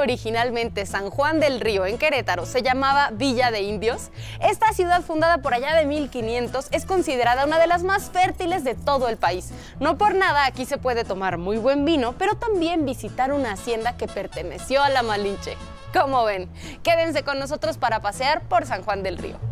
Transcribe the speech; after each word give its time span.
originalmente 0.00 0.86
San 0.86 1.10
Juan 1.10 1.40
del 1.40 1.60
Río 1.60 1.86
en 1.86 1.98
Querétaro 1.98 2.46
se 2.46 2.62
llamaba 2.62 3.10
Villa 3.12 3.50
de 3.50 3.62
Indios? 3.62 4.10
Esta 4.40 4.72
ciudad 4.72 5.02
fundada 5.02 5.38
por 5.38 5.54
allá 5.54 5.74
de 5.74 5.86
1500 5.86 6.68
es 6.70 6.84
considerada 6.84 7.44
una 7.44 7.58
de 7.58 7.66
las 7.66 7.82
más 7.82 8.10
fértiles 8.10 8.64
de 8.64 8.74
todo 8.74 9.08
el 9.08 9.16
país. 9.16 9.50
No 9.78 9.98
por 9.98 10.14
nada 10.14 10.46
aquí 10.46 10.64
se 10.64 10.78
puede 10.78 11.04
tomar 11.04 11.38
muy 11.38 11.58
buen 11.58 11.84
vino, 11.84 12.14
pero 12.18 12.36
también 12.36 12.84
visitar 12.84 13.32
una 13.32 13.52
hacienda 13.52 13.96
que 13.96 14.08
perteneció 14.08 14.82
a 14.82 14.88
la 14.88 15.02
Malinche. 15.02 15.56
Como 15.92 16.24
ven, 16.24 16.48
quédense 16.82 17.22
con 17.22 17.38
nosotros 17.38 17.78
para 17.78 18.00
pasear 18.00 18.42
por 18.48 18.66
San 18.66 18.82
Juan 18.82 19.02
del 19.02 19.18
Río. 19.18 19.49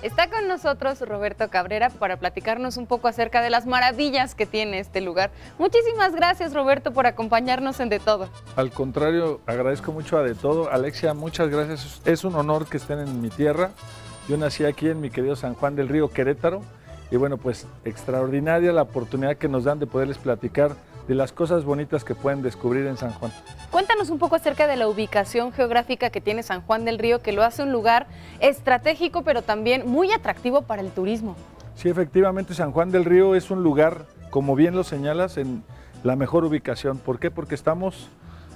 Está 0.00 0.30
con 0.30 0.46
nosotros 0.46 1.00
Roberto 1.00 1.50
Cabrera 1.50 1.90
para 1.90 2.18
platicarnos 2.18 2.76
un 2.76 2.86
poco 2.86 3.08
acerca 3.08 3.42
de 3.42 3.50
las 3.50 3.66
maravillas 3.66 4.36
que 4.36 4.46
tiene 4.46 4.78
este 4.78 5.00
lugar. 5.00 5.32
Muchísimas 5.58 6.14
gracias 6.14 6.54
Roberto 6.54 6.92
por 6.92 7.08
acompañarnos 7.08 7.80
en 7.80 7.88
De 7.88 7.98
Todo. 7.98 8.28
Al 8.54 8.70
contrario, 8.70 9.40
agradezco 9.44 9.90
mucho 9.90 10.16
a 10.16 10.22
De 10.22 10.36
Todo. 10.36 10.70
Alexia, 10.70 11.14
muchas 11.14 11.48
gracias. 11.48 12.00
Es 12.04 12.22
un 12.22 12.36
honor 12.36 12.66
que 12.66 12.76
estén 12.76 13.00
en 13.00 13.20
mi 13.20 13.28
tierra. 13.28 13.70
Yo 14.28 14.36
nací 14.36 14.64
aquí 14.64 14.88
en 14.88 15.00
mi 15.00 15.10
querido 15.10 15.34
San 15.34 15.54
Juan 15.54 15.74
del 15.74 15.88
Río, 15.88 16.10
Querétaro. 16.10 16.62
Y 17.10 17.16
bueno, 17.16 17.36
pues 17.36 17.66
extraordinaria 17.84 18.70
la 18.72 18.82
oportunidad 18.82 19.36
que 19.36 19.48
nos 19.48 19.64
dan 19.64 19.80
de 19.80 19.88
poderles 19.88 20.18
platicar 20.18 20.76
de 21.08 21.14
las 21.14 21.32
cosas 21.32 21.64
bonitas 21.64 22.04
que 22.04 22.14
pueden 22.14 22.42
descubrir 22.42 22.86
en 22.86 22.98
San 22.98 23.12
Juan. 23.12 23.32
Cuéntanos 23.70 24.10
un 24.10 24.18
poco 24.18 24.36
acerca 24.36 24.66
de 24.66 24.76
la 24.76 24.86
ubicación 24.86 25.52
geográfica 25.52 26.10
que 26.10 26.20
tiene 26.20 26.42
San 26.42 26.60
Juan 26.60 26.84
del 26.84 26.98
Río, 26.98 27.22
que 27.22 27.32
lo 27.32 27.42
hace 27.42 27.62
un 27.62 27.72
lugar 27.72 28.06
estratégico, 28.40 29.22
pero 29.22 29.40
también 29.42 29.88
muy 29.88 30.12
atractivo 30.12 30.62
para 30.62 30.82
el 30.82 30.90
turismo. 30.90 31.34
Sí, 31.74 31.88
efectivamente, 31.88 32.52
San 32.52 32.72
Juan 32.72 32.90
del 32.90 33.06
Río 33.06 33.34
es 33.34 33.50
un 33.50 33.62
lugar, 33.62 34.04
como 34.30 34.54
bien 34.54 34.76
lo 34.76 34.84
señalas, 34.84 35.38
en 35.38 35.64
la 36.04 36.14
mejor 36.14 36.44
ubicación. 36.44 36.98
¿Por 36.98 37.18
qué? 37.18 37.30
Porque 37.30 37.54
estamos 37.54 38.10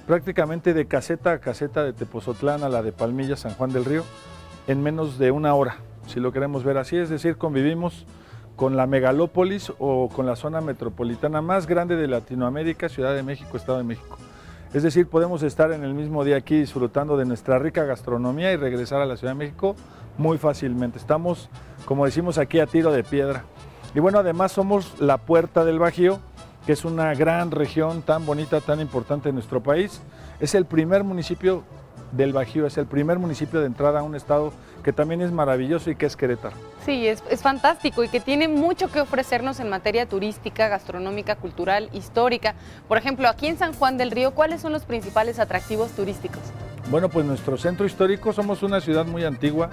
prácticamente 0.05 0.75
de 0.75 0.85
caseta 0.85 1.31
a 1.31 1.39
caseta 1.39 1.83
de 1.83 1.93
Tepozotlán 1.93 2.63
a 2.63 2.69
la 2.69 2.83
de 2.83 2.91
Palmilla, 2.91 3.35
San 3.35 3.53
Juan 3.55 3.73
del 3.73 3.85
Río, 3.85 4.03
en 4.67 4.83
menos 4.83 5.17
de 5.17 5.31
una 5.31 5.55
hora, 5.55 5.77
si 6.05 6.19
lo 6.19 6.31
queremos 6.31 6.63
ver 6.63 6.77
así. 6.77 6.97
Es 6.97 7.09
decir, 7.09 7.37
convivimos 7.37 8.05
con 8.63 8.77
la 8.77 8.87
megalópolis 8.87 9.73
o 9.77 10.07
con 10.07 10.25
la 10.25 10.37
zona 10.37 10.61
metropolitana 10.61 11.41
más 11.41 11.67
grande 11.67 11.97
de 11.97 12.07
Latinoamérica, 12.07 12.87
Ciudad 12.87 13.13
de 13.13 13.21
México, 13.21 13.57
Estado 13.57 13.79
de 13.79 13.83
México. 13.83 14.17
Es 14.73 14.83
decir, 14.83 15.05
podemos 15.05 15.43
estar 15.43 15.73
en 15.73 15.83
el 15.83 15.93
mismo 15.93 16.23
día 16.23 16.37
aquí 16.37 16.59
disfrutando 16.59 17.17
de 17.17 17.25
nuestra 17.25 17.59
rica 17.59 17.83
gastronomía 17.83 18.53
y 18.53 18.55
regresar 18.55 19.01
a 19.01 19.05
la 19.05 19.17
Ciudad 19.17 19.33
de 19.33 19.37
México 19.37 19.75
muy 20.17 20.37
fácilmente. 20.37 20.97
Estamos, 20.97 21.49
como 21.83 22.05
decimos 22.05 22.37
aquí, 22.37 22.61
a 22.61 22.65
tiro 22.65 22.93
de 22.93 23.03
piedra. 23.03 23.43
Y 23.93 23.99
bueno, 23.99 24.19
además 24.19 24.53
somos 24.53 24.97
la 25.01 25.17
puerta 25.17 25.65
del 25.65 25.77
Bajío, 25.77 26.19
que 26.65 26.71
es 26.71 26.85
una 26.85 27.13
gran 27.15 27.51
región 27.51 28.01
tan 28.01 28.25
bonita, 28.25 28.61
tan 28.61 28.79
importante 28.79 29.27
en 29.27 29.35
nuestro 29.35 29.61
país. 29.61 30.01
Es 30.39 30.55
el 30.55 30.63
primer 30.63 31.03
municipio 31.03 31.63
del 32.13 32.31
Bajío, 32.31 32.65
es 32.65 32.77
el 32.77 32.85
primer 32.85 33.19
municipio 33.19 33.59
de 33.59 33.65
entrada 33.65 33.99
a 33.99 34.03
un 34.03 34.15
estado 34.15 34.53
que 34.83 34.93
también 34.93 35.21
es 35.21 35.31
maravilloso 35.31 35.89
y 35.89 35.95
que 35.95 36.05
es 36.05 36.15
Querétaro. 36.15 36.55
Sí, 36.85 37.07
es, 37.07 37.23
es, 37.29 37.41
fantástico 37.41 38.03
y 38.03 38.09
que 38.09 38.19
tiene 38.19 38.47
mucho 38.47 38.91
que 38.91 38.99
ofrecernos 38.99 39.59
en 39.59 39.69
materia 39.69 40.05
turística, 40.05 40.67
gastronómica, 40.67 41.35
cultural, 41.35 41.89
histórica. 41.93 42.55
Por 42.87 42.97
ejemplo, 42.97 43.27
aquí 43.29 43.47
en 43.47 43.57
San 43.57 43.73
Juan 43.73 43.97
del 43.97 44.11
Río, 44.11 44.31
¿cuáles 44.31 44.61
son 44.61 44.73
los 44.73 44.83
principales 44.83 45.39
atractivos 45.39 45.91
turísticos? 45.91 46.41
Bueno, 46.91 47.09
pues 47.09 47.25
nuestro 47.25 47.57
centro 47.57 47.85
histórico, 47.85 48.33
somos 48.33 48.61
una 48.61 48.81
ciudad 48.81 49.05
muy 49.05 49.23
antigua, 49.23 49.69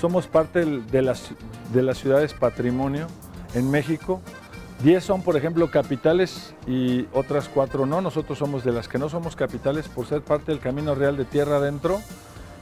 somos 0.00 0.26
parte 0.26 0.64
de 0.66 1.02
las, 1.02 1.30
de 1.72 1.82
las 1.82 1.98
ciudades 1.98 2.34
patrimonio 2.34 3.06
en 3.54 3.70
México. 3.70 4.20
Diez 4.82 5.04
son, 5.04 5.22
por 5.22 5.36
ejemplo, 5.36 5.70
capitales 5.70 6.54
y 6.66 7.06
otras 7.12 7.48
cuatro 7.48 7.86
no. 7.86 8.00
Nosotros 8.00 8.38
somos 8.38 8.64
de 8.64 8.72
las 8.72 8.88
que 8.88 8.98
no 8.98 9.08
somos 9.08 9.36
capitales 9.36 9.88
por 9.88 10.06
ser 10.06 10.22
parte 10.22 10.50
del 10.50 10.60
Camino 10.60 10.96
Real 10.96 11.16
de 11.16 11.24
Tierra 11.24 11.58
Adentro. 11.58 12.00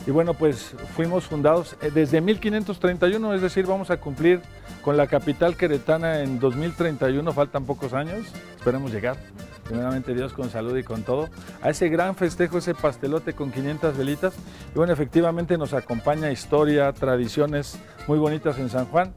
Y 0.06 0.11
bueno, 0.11 0.34
pues 0.34 0.75
fuimos 0.97 1.25
fundados 1.25 1.77
eh, 1.83 1.91
desde 1.93 2.21
1531, 2.21 3.34
es 3.34 3.43
decir, 3.43 3.66
vamos 3.66 3.91
a 3.91 3.99
cumplir 3.99 4.41
con 4.83 4.97
la 4.97 5.06
capital 5.06 5.56
queretana 5.56 6.21
en 6.21 6.38
2031, 6.38 7.33
faltan 7.33 7.66
pocos 7.66 7.93
años, 7.93 8.27
esperemos 8.56 8.93
llegar, 8.93 9.16
primeramente 9.65 10.15
Dios 10.15 10.33
con 10.33 10.49
salud 10.49 10.77
y 10.77 10.83
con 10.83 11.03
todo, 11.03 11.28
a 11.60 11.71
ese 11.71 11.89
gran 11.91 12.16
festejo, 12.16 12.59
ese 12.59 12.75
pastelote 12.75 13.34
con 13.34 13.53
500 13.53 13.97
velitas. 13.97 14.34
Y 14.75 14.78
bueno, 14.78 14.93
efectivamente 14.93 15.59
nos 15.59 15.75
acompaña 15.75 16.33
historia, 16.33 16.93
tradiciones 16.93 17.78
muy 18.09 18.19
bonitas 18.19 18.59
en 18.59 18.71
San 18.71 18.87
Juan 18.87 19.12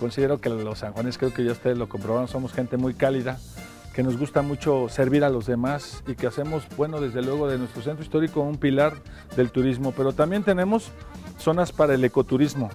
considero 0.00 0.40
que 0.40 0.48
los 0.48 0.78
sanjuanes, 0.78 1.18
creo 1.18 1.32
que 1.32 1.44
ya 1.44 1.52
ustedes 1.52 1.76
lo 1.76 1.88
comprobaron, 1.88 2.26
somos 2.26 2.54
gente 2.54 2.78
muy 2.78 2.94
cálida, 2.94 3.38
que 4.00 4.04
nos 4.04 4.16
gusta 4.16 4.40
mucho 4.40 4.88
servir 4.88 5.24
a 5.24 5.28
los 5.28 5.44
demás 5.44 6.02
y 6.06 6.14
que 6.14 6.26
hacemos, 6.26 6.64
bueno, 6.78 7.02
desde 7.02 7.20
luego 7.20 7.46
de 7.46 7.58
nuestro 7.58 7.82
centro 7.82 8.02
histórico 8.02 8.40
un 8.40 8.56
pilar 8.56 8.94
del 9.36 9.50
turismo, 9.50 9.92
pero 9.94 10.14
también 10.14 10.42
tenemos 10.42 10.90
zonas 11.38 11.70
para 11.70 11.92
el 11.92 12.02
ecoturismo. 12.02 12.70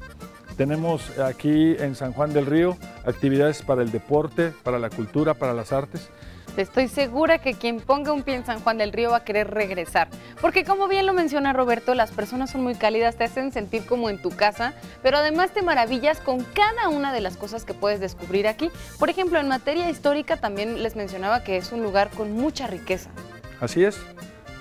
Tenemos 0.56 1.18
aquí 1.18 1.75
en 1.80 1.96
San 1.96 2.13
Juan 2.13 2.31
del 2.31 2.46
Río 2.46 2.78
actividades 3.08 3.63
para 3.63 3.81
el 3.81 3.91
deporte, 3.91 4.53
para 4.62 4.78
la 4.78 4.91
cultura, 4.91 5.34
para 5.34 5.56
las 5.56 5.74
artes 5.74 6.12
Estoy 6.57 6.88
segura 6.88 7.39
que 7.39 7.53
quien 7.53 7.81
ponga 7.81 8.13
un 8.13 8.23
pie 8.23 8.35
en 8.35 8.45
San 8.45 8.61
Juan 8.61 8.77
del 8.77 8.93
Río 8.93 9.11
va 9.11 9.17
a 9.17 9.23
querer 9.25 9.51
regresar. 9.51 10.07
Porque 10.39 10.63
como 10.63 10.88
bien 10.88 11.05
lo 11.05 11.11
menciona 11.11 11.51
Roberto, 11.51 11.95
las 11.95 12.11
personas 12.11 12.49
son 12.49 12.63
muy 12.63 12.75
cálidas, 12.75 13.17
te 13.17 13.25
hacen 13.25 13.51
sentir 13.51 13.85
como 13.85 14.09
en 14.09 14.21
tu 14.21 14.29
casa, 14.29 14.73
pero 15.03 15.17
además 15.17 15.51
te 15.51 15.61
maravillas 15.61 16.21
con 16.21 16.41
cada 16.44 16.88
una 16.88 17.11
de 17.11 17.19
las 17.19 17.35
cosas 17.35 17.65
que 17.65 17.73
puedes 17.73 17.99
descubrir 17.99 18.47
aquí. 18.47 18.71
Por 18.99 19.09
ejemplo, 19.09 19.38
en 19.38 19.49
materia 19.49 19.89
histórica 19.89 20.38
también 20.38 20.81
les 20.81 20.95
mencionaba 20.95 21.44
que 21.44 21.57
es 21.57 21.73
un 21.73 21.83
lugar 21.83 22.09
con 22.11 22.31
mucha 22.31 22.67
riqueza. 22.67 23.09
Así 23.59 23.83
es. 23.83 23.99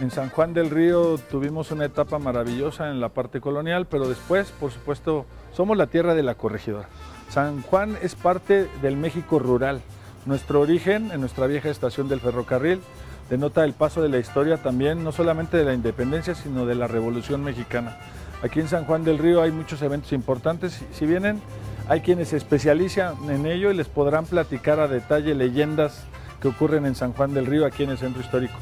En 0.00 0.10
San 0.10 0.30
Juan 0.30 0.52
del 0.52 0.70
Río 0.70 1.18
tuvimos 1.30 1.70
una 1.70 1.84
etapa 1.84 2.18
maravillosa 2.18 2.90
en 2.90 3.00
la 3.00 3.10
parte 3.10 3.40
colonial, 3.40 3.86
pero 3.86 4.08
después, 4.08 4.50
por 4.50 4.72
supuesto, 4.72 5.26
somos 5.52 5.76
la 5.76 5.86
tierra 5.86 6.14
de 6.14 6.24
la 6.24 6.34
corregidora. 6.34 6.88
San 7.28 7.62
Juan 7.62 7.96
es 8.02 8.16
parte 8.16 8.68
del 8.82 8.96
México 8.96 9.38
rural, 9.38 9.80
nuestro 10.26 10.60
origen 10.60 11.10
en 11.12 11.20
nuestra 11.20 11.46
vieja 11.46 11.70
estación 11.70 12.08
del 12.08 12.20
ferrocarril 12.20 12.80
denota 13.30 13.64
el 13.64 13.72
paso 13.72 14.02
de 14.02 14.08
la 14.08 14.18
historia 14.18 14.58
también, 14.58 15.04
no 15.04 15.12
solamente 15.12 15.56
de 15.56 15.64
la 15.64 15.74
independencia, 15.74 16.34
sino 16.34 16.66
de 16.66 16.74
la 16.74 16.86
Revolución 16.86 17.42
Mexicana. 17.42 17.96
Aquí 18.42 18.60
en 18.60 18.68
San 18.68 18.84
Juan 18.84 19.04
del 19.04 19.18
Río 19.18 19.42
hay 19.42 19.50
muchos 19.50 19.80
eventos 19.82 20.12
importantes. 20.12 20.82
Si 20.92 21.06
vienen, 21.06 21.40
hay 21.88 22.00
quienes 22.00 22.28
se 22.28 22.36
especializan 22.36 23.14
en 23.30 23.46
ello 23.46 23.70
y 23.70 23.74
les 23.74 23.88
podrán 23.88 24.26
platicar 24.26 24.80
a 24.80 24.88
detalle 24.88 25.34
leyendas 25.34 26.04
que 26.40 26.48
ocurren 26.48 26.84
en 26.84 26.94
San 26.94 27.12
Juan 27.12 27.32
del 27.32 27.46
Río, 27.46 27.64
aquí 27.64 27.84
en 27.84 27.90
el 27.90 27.98
centro 27.98 28.20
histórico. 28.20 28.54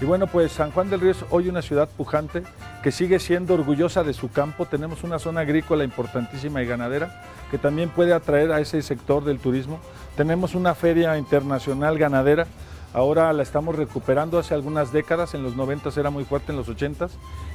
Y 0.00 0.04
bueno, 0.04 0.28
pues 0.28 0.52
San 0.52 0.70
Juan 0.70 0.90
del 0.90 1.00
Río 1.00 1.10
es 1.10 1.24
hoy 1.30 1.48
una 1.48 1.60
ciudad 1.60 1.88
pujante 1.88 2.44
que 2.82 2.92
sigue 2.92 3.18
siendo 3.18 3.54
orgullosa 3.54 4.04
de 4.04 4.12
su 4.12 4.30
campo. 4.30 4.66
Tenemos 4.66 5.02
una 5.02 5.18
zona 5.18 5.40
agrícola 5.40 5.82
importantísima 5.82 6.62
y 6.62 6.66
ganadera 6.66 7.22
que 7.50 7.58
también 7.58 7.88
puede 7.88 8.12
atraer 8.12 8.52
a 8.52 8.60
ese 8.60 8.80
sector 8.82 9.24
del 9.24 9.40
turismo. 9.40 9.80
Tenemos 10.16 10.54
una 10.54 10.76
feria 10.76 11.18
internacional 11.18 11.98
ganadera. 11.98 12.46
Ahora 12.94 13.32
la 13.32 13.42
estamos 13.42 13.74
recuperando 13.74 14.38
hace 14.38 14.54
algunas 14.54 14.92
décadas, 14.92 15.34
en 15.34 15.42
los 15.42 15.56
90 15.56 15.90
era 15.98 16.10
muy 16.10 16.24
fuerte, 16.24 16.52
en 16.52 16.58
los 16.58 16.68
80 16.68 17.08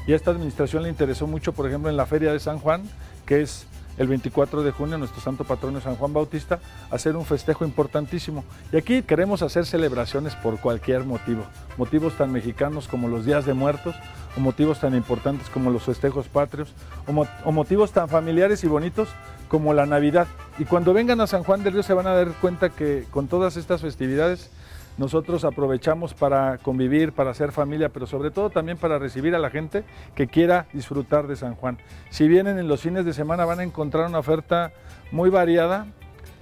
y 0.06 0.14
a 0.14 0.16
esta 0.16 0.32
administración 0.32 0.84
le 0.84 0.90
interesó 0.90 1.28
mucho, 1.28 1.54
por 1.54 1.68
ejemplo, 1.68 1.90
en 1.90 1.98
la 1.98 2.06
Feria 2.06 2.32
de 2.32 2.40
San 2.40 2.60
Juan, 2.60 2.84
que 3.26 3.42
es 3.42 3.66
el 3.98 4.08
24 4.08 4.64
de 4.64 4.72
junio, 4.72 4.98
nuestro 4.98 5.22
santo 5.22 5.44
patrono 5.44 5.82
San 5.82 5.96
Juan 5.96 6.14
Bautista, 6.14 6.60
hacer 6.92 7.16
un 7.16 7.26
festejo 7.26 7.66
importantísimo. 7.66 8.44
Y 8.72 8.78
aquí 8.78 9.04
queremos 9.04 9.42
hacer 9.42 9.66
celebraciones 9.66 10.36
por 10.36 10.60
cualquier 10.60 11.04
motivo, 11.04 11.44
motivos 11.78 12.18
tan 12.18 12.32
mexicanos 12.32 12.88
como 12.88 13.08
los 13.08 13.26
días 13.26 13.46
de 13.46 13.54
muertos, 13.54 13.96
o 14.36 14.40
motivos 14.40 14.80
tan 14.80 14.96
importantes 14.96 15.50
como 15.50 15.70
los 15.70 15.84
festejos 15.84 16.28
patrios, 16.28 16.74
o, 17.08 17.52
motivos 17.52 17.92
tan 17.92 18.10
familiares 18.10 18.64
y 18.64 18.68
bonitos 18.68 19.10
como 19.48 19.74
la 19.74 19.86
Navidad. 19.86 20.28
Y 20.58 20.66
cuando 20.66 20.94
vengan 20.94 21.22
a 21.22 21.28
San 21.28 21.44
Juan 21.44 21.64
del 21.64 21.74
Río 21.74 21.84
se 21.84 21.94
van 21.94 22.08
a 22.08 22.14
dar 22.14 22.30
cuenta 22.42 22.70
que 22.70 23.06
con 23.12 23.28
todas 23.28 23.58
estas 23.58 23.82
festividades 23.82 24.50
nosotros 24.98 25.44
aprovechamos 25.44 26.14
para 26.14 26.58
convivir, 26.60 27.14
para 27.14 27.32
hacer 27.32 27.52
familia, 27.52 27.90
pero 27.90 28.06
sobre 28.06 28.32
todo 28.32 28.50
también 28.50 28.78
para 28.78 29.00
recibir 29.00 29.36
a 29.36 29.40
la 29.40 29.50
gente 29.50 29.84
que 30.16 30.28
quiera 30.28 30.68
disfrutar 30.74 31.28
de 31.28 31.36
San 31.36 31.56
Juan. 31.56 31.78
Si 32.10 32.28
vienen 32.28 32.60
en 32.60 32.68
los 32.68 32.82
fines 32.82 33.06
de 33.06 33.14
semana 33.14 33.46
van 33.46 33.60
a 33.60 33.64
encontrar 33.64 34.08
una 34.08 34.20
oferta 34.20 34.72
muy 35.12 35.30
variada 35.30 35.88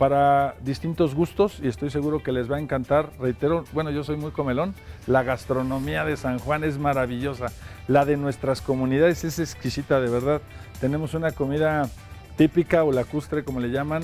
para 0.02 0.56
distintos 0.62 1.14
gustos 1.14 1.60
y 1.62 1.68
estoy 1.68 1.92
seguro 1.92 2.24
que 2.24 2.32
les 2.32 2.52
va 2.52 2.56
a 2.56 2.60
encantar. 2.60 3.12
Reitero, 3.20 3.66
bueno, 3.72 3.92
yo 3.92 4.04
soy 4.04 4.18
muy 4.18 4.32
comelón, 4.32 4.74
la 5.06 5.22
gastronomía 5.22 6.04
de 6.04 6.18
San 6.18 6.40
Juan 6.40 6.64
es 6.64 6.80
maravillosa, 6.80 7.52
la 7.88 8.04
de 8.04 8.18
nuestras 8.18 8.62
comunidades 8.62 9.24
es 9.24 9.38
exquisita 9.38 10.02
de 10.02 10.10
verdad. 10.10 10.42
Tenemos 10.80 11.14
una 11.14 11.32
comida 11.34 11.88
típica 12.36 12.84
o 12.84 12.92
lacustre 12.92 13.44
como 13.44 13.60
le 13.60 13.70
llaman, 13.70 14.02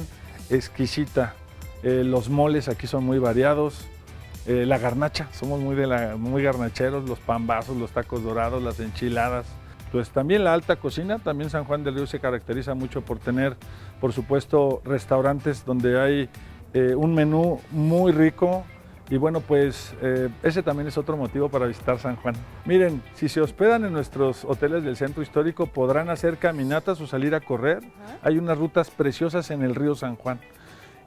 exquisita. 0.51 1.33
Eh, 1.81 2.03
los 2.03 2.29
moles 2.29 2.69
aquí 2.69 2.85
son 2.85 3.03
muy 3.03 3.17
variados, 3.17 3.87
eh, 4.47 4.65
la 4.65 4.77
garnacha, 4.77 5.27
somos 5.33 5.59
muy, 5.59 5.75
de 5.75 5.87
la, 5.87 6.15
muy 6.15 6.41
garnacheros, 6.41 7.07
los 7.07 7.19
pambazos, 7.19 7.75
los 7.75 7.91
tacos 7.91 8.23
dorados, 8.23 8.63
las 8.63 8.79
enchiladas. 8.79 9.45
Pues 9.91 10.09
también 10.09 10.43
la 10.43 10.53
alta 10.53 10.77
cocina, 10.77 11.19
también 11.19 11.49
San 11.49 11.65
Juan 11.65 11.83
del 11.83 11.95
Río 11.95 12.07
se 12.07 12.19
caracteriza 12.19 12.73
mucho 12.73 13.01
por 13.01 13.19
tener, 13.19 13.57
por 13.99 14.13
supuesto, 14.13 14.81
restaurantes 14.85 15.65
donde 15.65 15.99
hay 15.99 16.29
eh, 16.73 16.95
un 16.95 17.15
menú 17.15 17.59
muy 17.71 18.11
rico 18.11 18.65
Y 19.09 19.15
bueno, 19.15 19.39
pues 19.39 19.95
eh, 20.01 20.29
ese 20.43 20.61
también 20.63 20.87
es 20.87 20.97
otro 20.97 21.15
motivo 21.15 21.47
para 21.47 21.65
visitar 21.65 21.97
San 21.97 22.17
Juan. 22.17 22.35
Miren, 22.65 23.01
si 23.15 23.29
se 23.29 23.39
hospedan 23.39 23.85
en 23.85 23.93
nuestros 23.93 24.43
hoteles 24.43 24.83
del 24.83 24.97
centro 24.97 25.23
histórico, 25.23 25.67
podrán 25.67 26.09
hacer 26.09 26.37
caminatas 26.37 26.99
o 26.99 27.07
salir 27.07 27.33
a 27.33 27.39
correr. 27.39 27.79
Hay 28.21 28.37
unas 28.37 28.57
rutas 28.57 28.89
preciosas 28.89 29.49
en 29.51 29.61
el 29.61 29.75
río 29.75 29.95
San 29.95 30.17
Juan. 30.17 30.39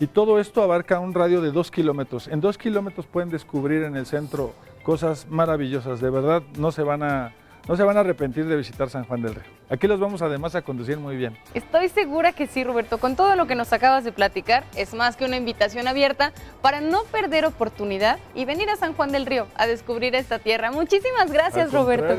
Y 0.01 0.07
todo 0.07 0.41
esto 0.41 0.63
abarca 0.63 0.99
un 0.99 1.13
radio 1.13 1.43
de 1.43 1.53
dos 1.53 1.71
kilómetros. 1.71 2.27
En 2.27 2.41
dos 2.41 2.57
kilómetros 2.57 3.07
pueden 3.07 3.29
descubrir 3.29 3.83
en 3.83 3.97
el 3.97 4.07
centro 4.07 4.55
cosas 4.83 5.27
maravillosas. 5.29 6.01
De 6.01 6.09
verdad, 6.09 6.43
no 6.57 6.73
se 6.73 6.83
van 6.83 7.03
a, 7.03 7.35
no 7.69 7.77
se 7.77 7.83
van 7.83 7.99
a 7.99 8.01
arrepentir 8.01 8.47
de 8.47 8.57
visitar 8.57 8.89
San 8.89 9.05
Juan 9.05 9.21
del 9.21 9.35
Río. 9.35 9.45
Aquí 9.69 9.87
los 9.87 10.01
vamos 10.01 10.23
además 10.23 10.55
a 10.55 10.63
conducir 10.63 10.97
muy 10.97 11.17
bien. 11.17 11.37
Estoy 11.53 11.91
segura 11.91 12.33
que 12.33 12.47
sí, 12.47 12.65
Roberto. 12.65 12.97
Con 12.97 13.15
todo 13.15 13.37
lo 13.37 13.47
que 13.47 13.55
nos 13.55 13.75
acabas 13.75 14.03
de 14.03 14.11
platicar, 14.11 14.65
es 14.75 14.95
más 14.95 15.17
que 15.17 15.27
una 15.27 15.37
invitación 15.37 15.87
abierta 15.87 16.33
para 16.63 16.81
no 16.81 17.05
perder 17.05 17.45
oportunidad 17.45 18.19
y 18.35 18.47
venir 18.47 18.71
a 18.71 18.77
San 18.77 18.95
Juan 18.95 19.13
del 19.13 19.27
Río 19.27 19.49
a 19.55 19.67
descubrir 19.67 20.15
esta 20.15 20.39
tierra. 20.39 20.73
Muchísimas 20.73 21.31
gracias, 21.31 21.75
Roberto. 21.75 22.17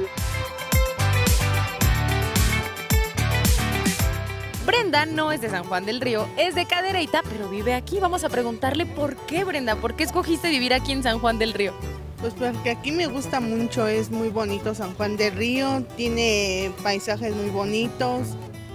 Brenda 4.65 5.07
no 5.07 5.31
es 5.31 5.41
de 5.41 5.49
San 5.49 5.63
Juan 5.63 5.85
del 5.85 6.01
Río, 6.01 6.27
es 6.37 6.53
de 6.53 6.65
Cadereyta, 6.65 7.23
pero 7.27 7.49
vive 7.49 7.73
aquí. 7.73 7.99
Vamos 7.99 8.23
a 8.23 8.29
preguntarle 8.29 8.85
por 8.85 9.15
qué, 9.15 9.43
Brenda, 9.43 9.75
¿por 9.75 9.95
qué 9.95 10.03
escogiste 10.03 10.49
vivir 10.49 10.73
aquí 10.73 10.91
en 10.91 11.01
San 11.01 11.19
Juan 11.19 11.39
del 11.39 11.53
Río? 11.53 11.73
Pues 12.19 12.35
porque 12.35 12.69
aquí 12.69 12.91
me 12.91 13.07
gusta 13.07 13.39
mucho, 13.39 13.87
es 13.87 14.11
muy 14.11 14.29
bonito 14.29 14.75
San 14.75 14.93
Juan 14.93 15.17
del 15.17 15.33
Río, 15.33 15.83
tiene 15.97 16.71
paisajes 16.83 17.35
muy 17.35 17.49
bonitos. 17.49 18.27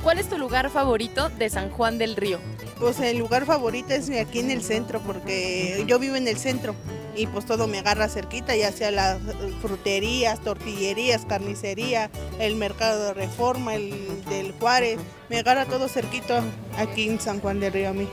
¿Cuál 0.03 0.19
es 0.19 0.29
tu 0.29 0.39
lugar 0.39 0.71
favorito 0.71 1.29
de 1.29 1.49
San 1.51 1.71
Juan 1.71 1.99
del 1.99 2.17
Río? 2.17 2.41
Pues 2.81 2.99
el 2.99 3.19
lugar 3.19 3.47
favorito 3.47 3.95
es 3.95 4.11
aquí 4.11 4.41
en 4.41 4.51
el 4.51 4.63
centro, 4.63 5.01
porque 5.01 5.85
yo 5.87 6.01
vivo 6.01 6.17
en 6.17 6.27
el 6.27 6.37
centro 6.37 6.75
y 7.17 7.27
pues 7.27 7.47
todo 7.47 7.67
me 7.67 7.79
agarra 7.79 8.09
cerquita, 8.09 8.55
ya 8.55 8.71
sea 8.73 8.91
las 8.91 9.19
fruterías, 9.61 10.41
tortillerías, 10.41 11.25
carnicería, 11.27 12.11
el 12.39 12.57
mercado 12.57 13.07
de 13.07 13.15
reforma, 13.15 13.75
el 13.75 14.25
del 14.29 14.53
Juárez, 14.53 14.99
me 15.29 15.39
agarra 15.39 15.65
todo 15.65 15.89
cerquito 15.89 16.41
aquí 16.77 17.09
en 17.09 17.21
San 17.21 17.41
Juan 17.41 17.61
del 17.61 17.73
Río 17.73 17.91
a 17.91 17.93
mí. 17.93 18.09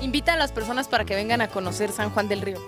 Invita 0.00 0.34
a 0.34 0.36
las 0.36 0.52
personas 0.52 0.88
para 0.88 1.04
que 1.04 1.14
vengan 1.14 1.40
a 1.40 1.48
conocer 1.48 1.90
San 1.92 2.10
Juan 2.10 2.28
del 2.28 2.42
Río. 2.42 2.58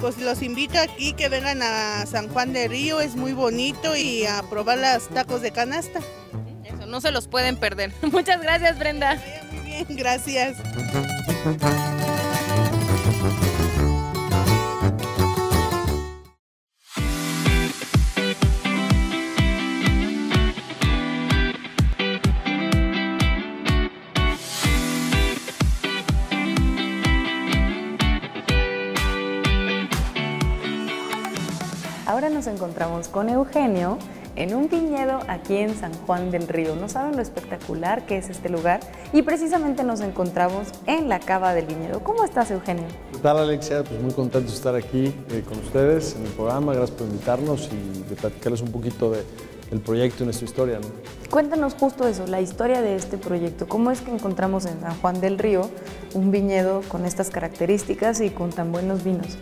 Pues 0.00 0.18
los 0.18 0.42
invito 0.42 0.78
aquí 0.78 1.12
que 1.12 1.28
vengan 1.28 1.60
a 1.62 2.06
San 2.06 2.28
Juan 2.28 2.52
del 2.52 2.70
Río, 2.70 3.00
es 3.00 3.16
muy 3.16 3.32
bonito 3.32 3.96
y 3.96 4.24
a 4.26 4.42
probar 4.42 4.78
los 4.78 5.08
tacos 5.08 5.42
de 5.42 5.50
canasta. 5.50 6.00
Eso, 6.64 6.86
no 6.86 7.00
se 7.00 7.10
los 7.10 7.26
pueden 7.26 7.56
perder. 7.56 7.92
Muchas 8.12 8.40
gracias, 8.40 8.78
Brenda. 8.78 9.20
Muy 9.50 9.60
bien, 9.64 9.86
gracias. 9.90 10.56
Encontramos 32.68 33.08
con 33.08 33.30
Eugenio 33.30 33.96
en 34.36 34.54
un 34.54 34.68
viñedo 34.68 35.20
aquí 35.26 35.56
en 35.56 35.74
San 35.74 35.90
Juan 36.04 36.30
del 36.30 36.46
Río. 36.46 36.76
No 36.76 36.86
saben 36.86 37.16
lo 37.16 37.22
espectacular 37.22 38.04
que 38.04 38.18
es 38.18 38.28
este 38.28 38.50
lugar 38.50 38.80
y 39.14 39.22
precisamente 39.22 39.84
nos 39.84 40.02
encontramos 40.02 40.68
en 40.86 41.08
la 41.08 41.18
cava 41.18 41.54
del 41.54 41.64
viñedo. 41.64 42.00
¿Cómo 42.04 42.24
estás, 42.24 42.50
Eugenio? 42.50 42.84
¿Qué 43.10 43.18
tal, 43.20 43.38
Alexia? 43.38 43.82
Pues 43.84 43.98
muy 44.02 44.12
contento 44.12 44.50
de 44.50 44.54
estar 44.54 44.74
aquí 44.74 45.14
eh, 45.30 45.42
con 45.48 45.58
ustedes 45.60 46.14
en 46.14 46.26
el 46.26 46.32
programa. 46.32 46.74
Gracias 46.74 46.98
por 46.98 47.06
invitarnos 47.06 47.70
y 47.72 48.02
de 48.06 48.16
platicarles 48.16 48.60
un 48.60 48.70
poquito 48.70 49.10
de, 49.12 49.24
del 49.70 49.80
proyecto 49.80 50.24
y 50.24 50.26
nuestra 50.26 50.44
historia. 50.44 50.78
¿no? 50.78 50.88
Cuéntanos 51.30 51.72
justo 51.72 52.06
eso, 52.06 52.26
la 52.26 52.42
historia 52.42 52.82
de 52.82 52.96
este 52.96 53.16
proyecto. 53.16 53.66
¿Cómo 53.66 53.90
es 53.90 54.02
que 54.02 54.10
encontramos 54.10 54.66
en 54.66 54.78
San 54.82 54.94
Juan 55.00 55.22
del 55.22 55.38
Río 55.38 55.70
un 56.12 56.30
viñedo 56.30 56.82
con 56.88 57.06
estas 57.06 57.30
características 57.30 58.20
y 58.20 58.28
con 58.28 58.50
tan 58.50 58.72
buenos 58.72 59.04
vinos? 59.04 59.38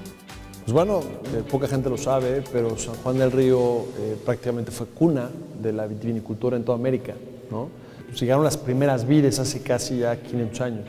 Pues 0.66 0.74
bueno, 0.74 0.98
eh, 0.98 1.44
poca 1.48 1.68
gente 1.68 1.88
lo 1.88 1.96
sabe, 1.96 2.42
pero 2.52 2.76
San 2.76 2.96
Juan 2.96 3.18
del 3.18 3.30
Río 3.30 3.84
eh, 4.00 4.16
prácticamente 4.24 4.72
fue 4.72 4.88
cuna 4.88 5.30
de 5.62 5.72
la 5.72 5.86
vitivinicultura 5.86 6.56
en 6.56 6.64
toda 6.64 6.76
América. 6.76 7.14
¿no? 7.52 7.68
Pues 8.08 8.18
llegaron 8.18 8.42
las 8.42 8.56
primeras 8.56 9.06
vides 9.06 9.38
hace 9.38 9.60
casi 9.60 9.98
ya 9.98 10.20
500 10.20 10.60
años. 10.60 10.84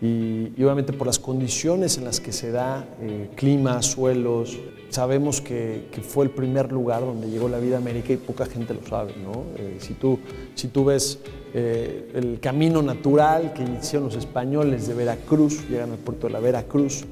Y, 0.00 0.46
obviamente 0.56 0.94
por 0.94 1.06
las 1.06 1.18
condiciones 1.18 1.98
en 1.98 2.04
las 2.06 2.18
que 2.18 2.32
se 2.32 2.50
da, 2.50 2.88
eh, 3.02 3.28
clima, 3.34 3.82
suelos, 3.82 4.56
sabemos 4.88 5.42
que, 5.42 5.84
fue 6.02 6.24
el 6.24 6.30
primer 6.30 6.72
lugar 6.72 7.02
donde 7.02 7.28
llegó 7.28 7.50
la 7.50 7.58
vida 7.58 7.74
a 7.74 7.80
América 7.80 8.14
y 8.14 8.16
poca 8.16 8.46
gente 8.46 8.72
lo 8.72 8.86
sabe. 8.86 9.12
¿no? 9.22 9.44
Si, 9.80 9.92
tú, 9.92 10.18
si 10.54 10.68
tú 10.68 10.86
ves 10.86 11.18
el 11.52 12.38
camino 12.40 12.80
natural 12.80 13.52
que 13.52 13.64
hicieron 13.64 14.08
los 14.08 14.16
españoles 14.16 14.88
de 14.88 14.94
Veracruz, 14.94 15.68
llegan 15.68 15.90
al 15.90 15.98
puerto 15.98 16.26
de 16.26 16.32
la 16.32 16.40
Veracruz, 16.40 17.04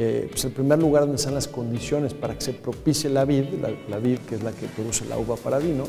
eh, 0.00 0.28
pues 0.30 0.44
el 0.44 0.52
primer 0.52 0.78
lugar 0.78 1.02
donde 1.02 1.16
están 1.16 1.34
las 1.34 1.48
condiciones 1.48 2.14
para 2.14 2.32
que 2.34 2.40
se 2.40 2.52
propicie 2.52 3.10
la 3.10 3.24
vid, 3.24 3.46
la, 3.88 3.98
vid 3.98 4.18
que 4.20 4.36
es 4.36 4.44
la 4.44 4.52
que 4.52 4.66
produce 4.68 5.04
la 5.06 5.18
uva 5.18 5.34
para 5.34 5.58
vino, 5.58 5.86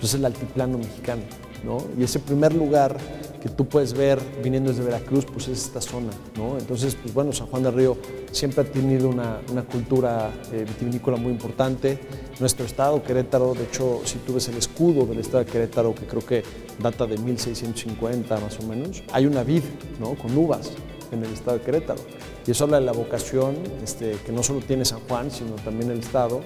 pues 0.00 0.04
es 0.04 0.14
el 0.14 0.24
altiplano 0.24 0.78
mexicano. 0.78 1.20
¿no? 1.62 1.84
Y 1.98 2.02
ese 2.02 2.18
primer 2.18 2.54
lugar 2.54 2.96
que 3.42 3.50
tú 3.50 3.66
puedes 3.66 3.92
ver 3.92 4.18
viniendo 4.42 4.70
desde 4.70 4.82
Veracruz, 4.82 5.26
pues 5.26 5.48
es 5.48 5.66
esta 5.66 5.82
zona. 5.82 6.12
¿no? 6.34 6.56
Entonces, 6.58 6.94
pues 6.94 7.12
bueno, 7.12 7.30
San 7.34 7.46
Juan 7.48 7.62
del 7.62 7.74
Río 7.74 7.98
siempre 8.30 8.62
ha 8.62 8.64
tenido 8.64 9.10
una, 9.10 9.42
una 9.50 9.64
cultura 9.64 10.30
eh, 10.50 10.64
vitivinícola 10.66 11.18
muy 11.18 11.30
importante. 11.30 11.98
Nuestro 12.40 12.64
estado, 12.64 13.02
Querétaro, 13.02 13.52
de 13.52 13.64
hecho, 13.64 14.00
si 14.04 14.16
tú 14.20 14.32
ves 14.32 14.48
el 14.48 14.56
escudo 14.56 15.04
del 15.04 15.18
estado 15.18 15.44
de 15.44 15.50
Querétaro, 15.50 15.94
que 15.94 16.06
creo 16.06 16.24
que 16.24 16.42
data 16.78 17.06
de 17.06 17.18
1650 17.18 18.40
más 18.40 18.58
o 18.60 18.62
menos, 18.62 19.02
hay 19.12 19.26
una 19.26 19.42
vid 19.44 19.62
¿no? 20.00 20.14
con 20.14 20.34
uvas 20.34 20.72
en 21.12 21.24
el 21.24 21.32
estado 21.32 21.58
de 21.58 21.64
Querétaro. 21.64 22.00
Y 22.46 22.50
eso 22.50 22.64
habla 22.64 22.80
de 22.80 22.86
la 22.86 22.92
vocación 22.92 23.56
este, 23.84 24.16
que 24.24 24.32
no 24.32 24.42
solo 24.42 24.60
tiene 24.60 24.84
San 24.84 25.00
Juan, 25.00 25.30
sino 25.30 25.52
también 25.56 25.90
el 25.90 26.00
Estado. 26.00 26.40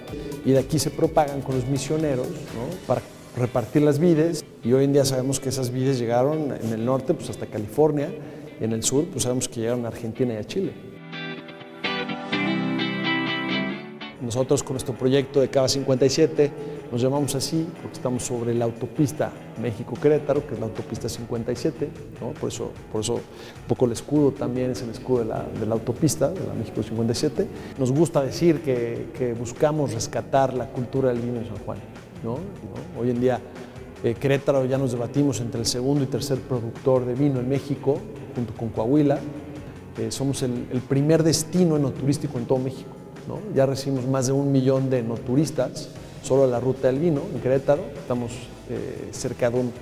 Y 0.44 0.52
de 0.52 0.58
aquí 0.58 0.78
se 0.78 0.90
propagan 0.90 1.40
con 1.40 1.54
los 1.54 1.66
misioneros 1.66 2.26
para 2.86 3.00
repartir 3.36 3.82
las 3.82 3.98
vides. 3.98 4.44
Y 4.62 4.72
hoy 4.72 4.84
en 4.84 4.92
día 4.92 5.04
sabemos 5.04 5.40
que 5.40 5.48
esas 5.48 5.70
vides 5.70 5.98
llegaron 5.98 6.52
en 6.52 6.72
el 6.72 6.84
norte 6.84 7.14
pues 7.14 7.30
hasta 7.30 7.46
California. 7.46 8.10
Y 8.60 8.64
en 8.64 8.72
el 8.72 8.82
sur 8.82 9.06
pues 9.06 9.22
sabemos 9.22 9.48
que 9.48 9.60
llegaron 9.60 9.84
a 9.86 9.88
Argentina 9.88 10.34
y 10.34 10.36
a 10.36 10.44
Chile. 10.44 10.72
Nosotros 14.20 14.62
con 14.62 14.74
nuestro 14.74 14.94
proyecto 14.94 15.40
de 15.40 15.48
Cava 15.48 15.68
57 15.68 16.50
nos 16.90 17.02
llamamos 17.02 17.34
así 17.34 17.66
porque 17.82 17.96
estamos 17.96 18.22
sobre 18.22 18.54
la 18.54 18.64
autopista 18.64 19.32
México-Querétaro, 19.60 20.46
que 20.46 20.54
es 20.54 20.60
la 20.60 20.66
autopista 20.66 21.08
57, 21.08 21.88
¿no? 22.20 22.30
por, 22.32 22.48
eso, 22.50 22.70
por 22.92 23.00
eso 23.00 23.14
un 23.14 23.66
poco 23.66 23.86
el 23.86 23.92
escudo 23.92 24.32
también 24.32 24.70
es 24.70 24.82
el 24.82 24.90
escudo 24.90 25.20
de 25.20 25.24
la, 25.26 25.42
de 25.42 25.72
autopista, 25.72 26.28
de 26.28 26.46
la 26.46 26.54
México 26.54 26.82
57. 26.82 27.46
Nos 27.78 27.92
gusta 27.92 28.22
decir 28.22 28.60
que, 28.62 29.34
buscamos 29.38 29.92
rescatar 29.92 30.54
la 30.54 30.68
cultura 30.68 31.08
del 31.10 31.20
vino 31.20 31.38
en 31.38 31.46
San 31.46 31.58
Juan. 31.58 31.78
¿no? 32.22 32.38
Hoy 32.98 33.10
en 33.10 33.20
día 33.20 33.40
eh, 34.04 34.14
Querétaro 34.14 34.64
ya 34.64 34.78
nos 34.78 34.92
debatimos 34.92 35.40
entre 35.40 35.60
el 35.60 35.66
segundo 35.66 36.04
y 36.04 36.06
tercer 36.06 36.38
productor 36.38 37.04
de 37.04 37.14
vino 37.14 37.40
en 37.40 37.48
México, 37.48 37.98
junto 38.34 38.54
con 38.54 38.68
Coahuila. 38.68 39.18
Eh, 39.98 40.10
somos 40.10 40.42
el, 40.42 40.66
el 40.70 40.80
primer 40.80 41.22
destino 41.22 41.76
enoturístico 41.76 42.38
en 42.38 42.46
todo 42.46 42.58
México. 42.58 42.90
Ya 43.54 43.66
recibimos 43.66 44.06
más 44.06 44.26
de 44.26 44.32
un 44.32 44.52
millón 44.52 44.88
de 44.88 45.00
enoturistas 45.00 45.88
solo 46.26 46.46
la 46.46 46.58
ruta 46.58 46.88
del 46.88 46.98
vino 46.98 47.22
en 47.32 47.40
Querétaro. 47.40 47.82
Estamos 47.96 48.32
eh, 48.68 49.08
cerca 49.12 49.48
de 49.48 49.60
un, 49.60 49.72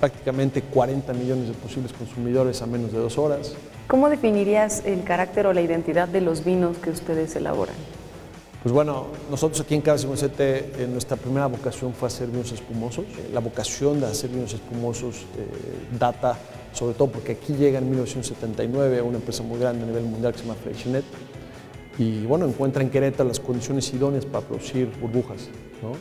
prácticamente 0.00 0.62
40 0.62 1.12
millones 1.12 1.48
de 1.48 1.54
posibles 1.54 1.92
consumidores 1.92 2.62
a 2.62 2.66
menos 2.66 2.92
de 2.92 2.98
dos 2.98 3.18
horas. 3.18 3.54
¿Cómo 3.86 4.08
definirías 4.08 4.82
el 4.86 5.04
carácter 5.04 5.46
o 5.46 5.52
la 5.52 5.60
identidad 5.60 6.08
de 6.08 6.22
los 6.22 6.44
vinos 6.44 6.78
que 6.78 6.90
ustedes 6.90 7.36
elaboran? 7.36 7.74
Pues 8.62 8.72
bueno, 8.72 9.08
nosotros 9.30 9.60
aquí 9.60 9.74
en 9.74 9.82
Cava 9.82 9.98
57, 9.98 10.72
eh, 10.78 10.88
nuestra 10.90 11.18
primera 11.18 11.46
vocación 11.46 11.92
fue 11.92 12.08
hacer 12.08 12.28
vinos 12.28 12.50
espumosos. 12.50 13.04
Eh, 13.04 13.30
La 13.34 13.40
vocación 13.40 14.00
de 14.00 14.06
hacer 14.06 14.30
vinos 14.30 14.54
espumosos 14.54 15.26
eh, 15.36 15.96
data 15.98 16.38
sobre 16.74 16.94
todo 16.94 17.08
porque 17.08 17.32
aquí 17.32 17.54
llega 17.54 17.78
en 17.78 17.88
1979 17.88 19.00
una 19.00 19.18
empresa 19.18 19.42
muy 19.42 19.58
grande 19.58 19.84
a 19.84 19.86
nivel 19.86 20.04
mundial 20.04 20.32
que 20.32 20.40
se 20.40 20.44
llama 20.44 20.58
Freixenet 20.60 21.04
y 21.98 22.24
bueno, 22.26 22.46
encuentra 22.46 22.82
en 22.82 22.90
Querétaro 22.90 23.28
las 23.28 23.40
condiciones 23.40 23.92
idóneas 23.94 24.26
para 24.26 24.46
producir 24.46 24.90
burbujas. 25.00 25.48
¿no? 25.82 25.92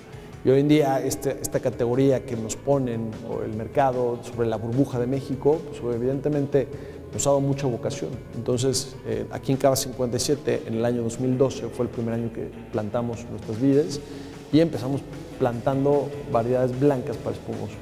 Y 0.45 0.49
hoy 0.49 0.59
en 0.59 0.67
día 0.67 0.99
este- 1.01 1.37
esta 1.41 1.59
categoría 1.59 2.25
que 2.25 2.35
nos 2.35 2.55
ponen 2.55 3.11
o 3.29 3.43
el 3.43 3.53
mercado 3.53 4.19
sobre 4.23 4.47
la 4.47 4.57
burbuja 4.57 4.99
de 4.99 5.07
México, 5.07 5.61
pues 5.69 5.95
evidentemente 5.95 6.67
nos 7.13 7.25
ha 7.27 7.29
dado 7.29 7.41
mucha 7.41 7.67
vocación. 7.67 8.09
Entonces, 8.35 8.95
eh, 9.05 9.25
aquí 9.31 9.51
en 9.51 9.57
Cava 9.57 9.75
57, 9.75 10.63
en 10.65 10.73
el 10.75 10.85
año 10.85 11.03
2012, 11.03 11.67
fue 11.69 11.85
el 11.85 11.91
primer 11.91 12.15
año 12.15 12.33
que 12.33 12.49
plantamos 12.71 13.25
nuestras 13.29 13.61
vides 13.61 14.01
y 14.51 14.59
empezamos 14.59 15.01
plantando 15.39 16.09
variedades 16.31 16.77
blancas 16.79 17.15
para 17.17 17.35
espumoso. 17.35 17.75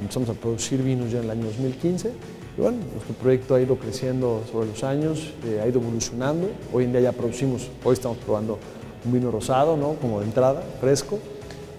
Empezamos 0.00 0.28
a 0.30 0.34
producir 0.34 0.82
vinos 0.82 1.10
ya 1.10 1.18
en 1.18 1.24
el 1.24 1.30
año 1.30 1.44
2015 1.46 2.12
Y 2.56 2.60
bueno, 2.60 2.78
nuestro 2.92 3.14
proyecto 3.14 3.54
ha 3.54 3.60
ido 3.60 3.76
creciendo 3.76 4.42
sobre 4.50 4.66
los 4.66 4.84
años, 4.84 5.32
eh, 5.46 5.60
ha 5.62 5.66
ido 5.66 5.80
evolucionando. 5.80 6.50
Hoy 6.72 6.84
en 6.84 6.92
día 6.92 7.00
ya 7.00 7.12
producimos, 7.12 7.68
hoy 7.82 7.94
estamos 7.94 8.18
probando 8.18 8.58
un 9.04 9.12
vino 9.12 9.30
rosado, 9.30 9.76
¿no? 9.76 9.94
como 9.94 10.20
de 10.20 10.26
entrada, 10.26 10.62
fresco. 10.80 11.18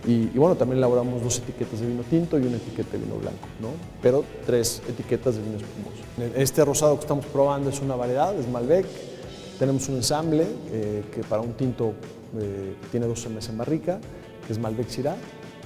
Y, 0.06 0.28
bueno, 0.38 0.56
también 0.56 0.80
elaboramos 0.80 1.24
dos 1.24 1.38
etiquetas 1.38 1.80
de 1.80 1.88
vino 1.88 2.04
tinto 2.04 2.38
y 2.38 2.42
una 2.42 2.58
etiqueta 2.58 2.92
de 2.94 2.98
vino 2.98 3.16
blanco, 3.16 3.48
¿no? 3.62 3.70
pero 4.02 4.26
tres 4.46 4.82
etiquetas 4.90 5.36
de 5.36 5.42
vino 5.42 5.58
espumoso. 5.58 6.36
Este 6.36 6.66
rosado 6.66 6.96
que 6.96 7.02
estamos 7.02 7.26
probando 7.28 7.70
es 7.70 7.80
una 7.80 7.96
variedad, 7.96 8.38
es 8.38 8.50
Malbec. 8.50 8.86
Tenemos 9.60 9.88
un 9.88 9.98
ensamble 9.98 10.46
eh, 10.72 11.04
que 11.14 11.22
para 11.24 11.42
un 11.42 11.54
tinto 11.54 11.94
eh, 12.38 12.76
tiene 12.92 13.06
12 13.06 13.30
meses 13.30 13.52
en 13.52 13.58
barrica, 13.60 14.00
que 14.46 14.52
es 14.52 14.60
Malbec 14.60 14.90
Syrah. 14.90 15.16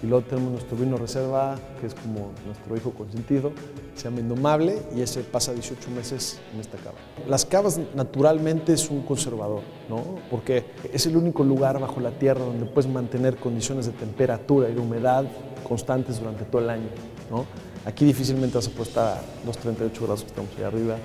Y 0.03 0.07
luego 0.07 0.25
tenemos 0.25 0.51
nuestro 0.51 0.77
vino 0.77 0.95
reserva, 0.97 1.55
que 1.81 1.87
es 1.87 1.95
como 1.95 2.31
nuestro 2.45 2.77
hijo 2.77 2.91
consentido, 2.91 3.51
se 3.95 4.03
llama 4.03 4.19
Indomable 4.19 4.83
y 4.95 5.01
ese 5.01 5.21
pasa 5.23 5.53
18 5.53 5.89
meses 5.89 6.39
en 6.53 6.59
esta 6.59 6.77
cava. 6.77 6.97
Las 7.27 7.45
cavas 7.45 7.79
naturalmente 7.95 8.73
es 8.73 8.89
un 8.91 9.01
conservador, 9.01 9.61
¿no? 9.89 10.03
porque 10.29 10.65
es 10.93 11.05
el 11.07 11.17
único 11.17 11.43
lugar 11.43 11.79
bajo 11.79 11.99
la 11.99 12.11
tierra 12.11 12.45
donde 12.45 12.65
puedes 12.67 12.89
mantener 12.91 13.37
condiciones 13.37 13.87
de 13.87 13.93
temperatura 13.93 14.69
y 14.69 14.75
de 14.75 14.79
humedad 14.79 15.25
constantes 15.67 16.19
durante 16.19 16.45
todo 16.45 16.61
el 16.61 16.69
año. 16.69 16.89
¿no? 17.31 17.45
Aquí 17.85 18.05
difícilmente 18.05 18.55
vas 18.55 18.67
a 18.67 18.71
poder 18.71 18.87
estar 18.87 19.17
a 19.17 19.21
los 19.45 19.57
38 19.57 20.03
grados 20.03 20.21
que 20.21 20.27
estamos 20.27 20.51
ahí 20.57 20.63
arriba, 20.63 20.97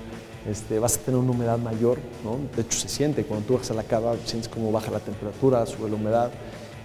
este, 0.47 0.77
vas 0.77 0.97
a 0.97 0.99
tener 0.99 1.19
una 1.19 1.31
humedad 1.31 1.57
mayor, 1.57 1.97
¿no? 2.23 2.37
de 2.55 2.61
hecho 2.61 2.77
se 2.77 2.89
siente, 2.89 3.23
cuando 3.23 3.47
tú 3.47 3.53
bajas 3.53 3.71
a 3.71 3.73
la 3.73 3.83
cava 3.83 4.15
sientes 4.25 4.49
cómo 4.49 4.71
baja 4.71 4.91
la 4.91 4.99
temperatura, 4.99 5.65
sube 5.65 5.89
la 5.89 5.95
humedad. 5.95 6.31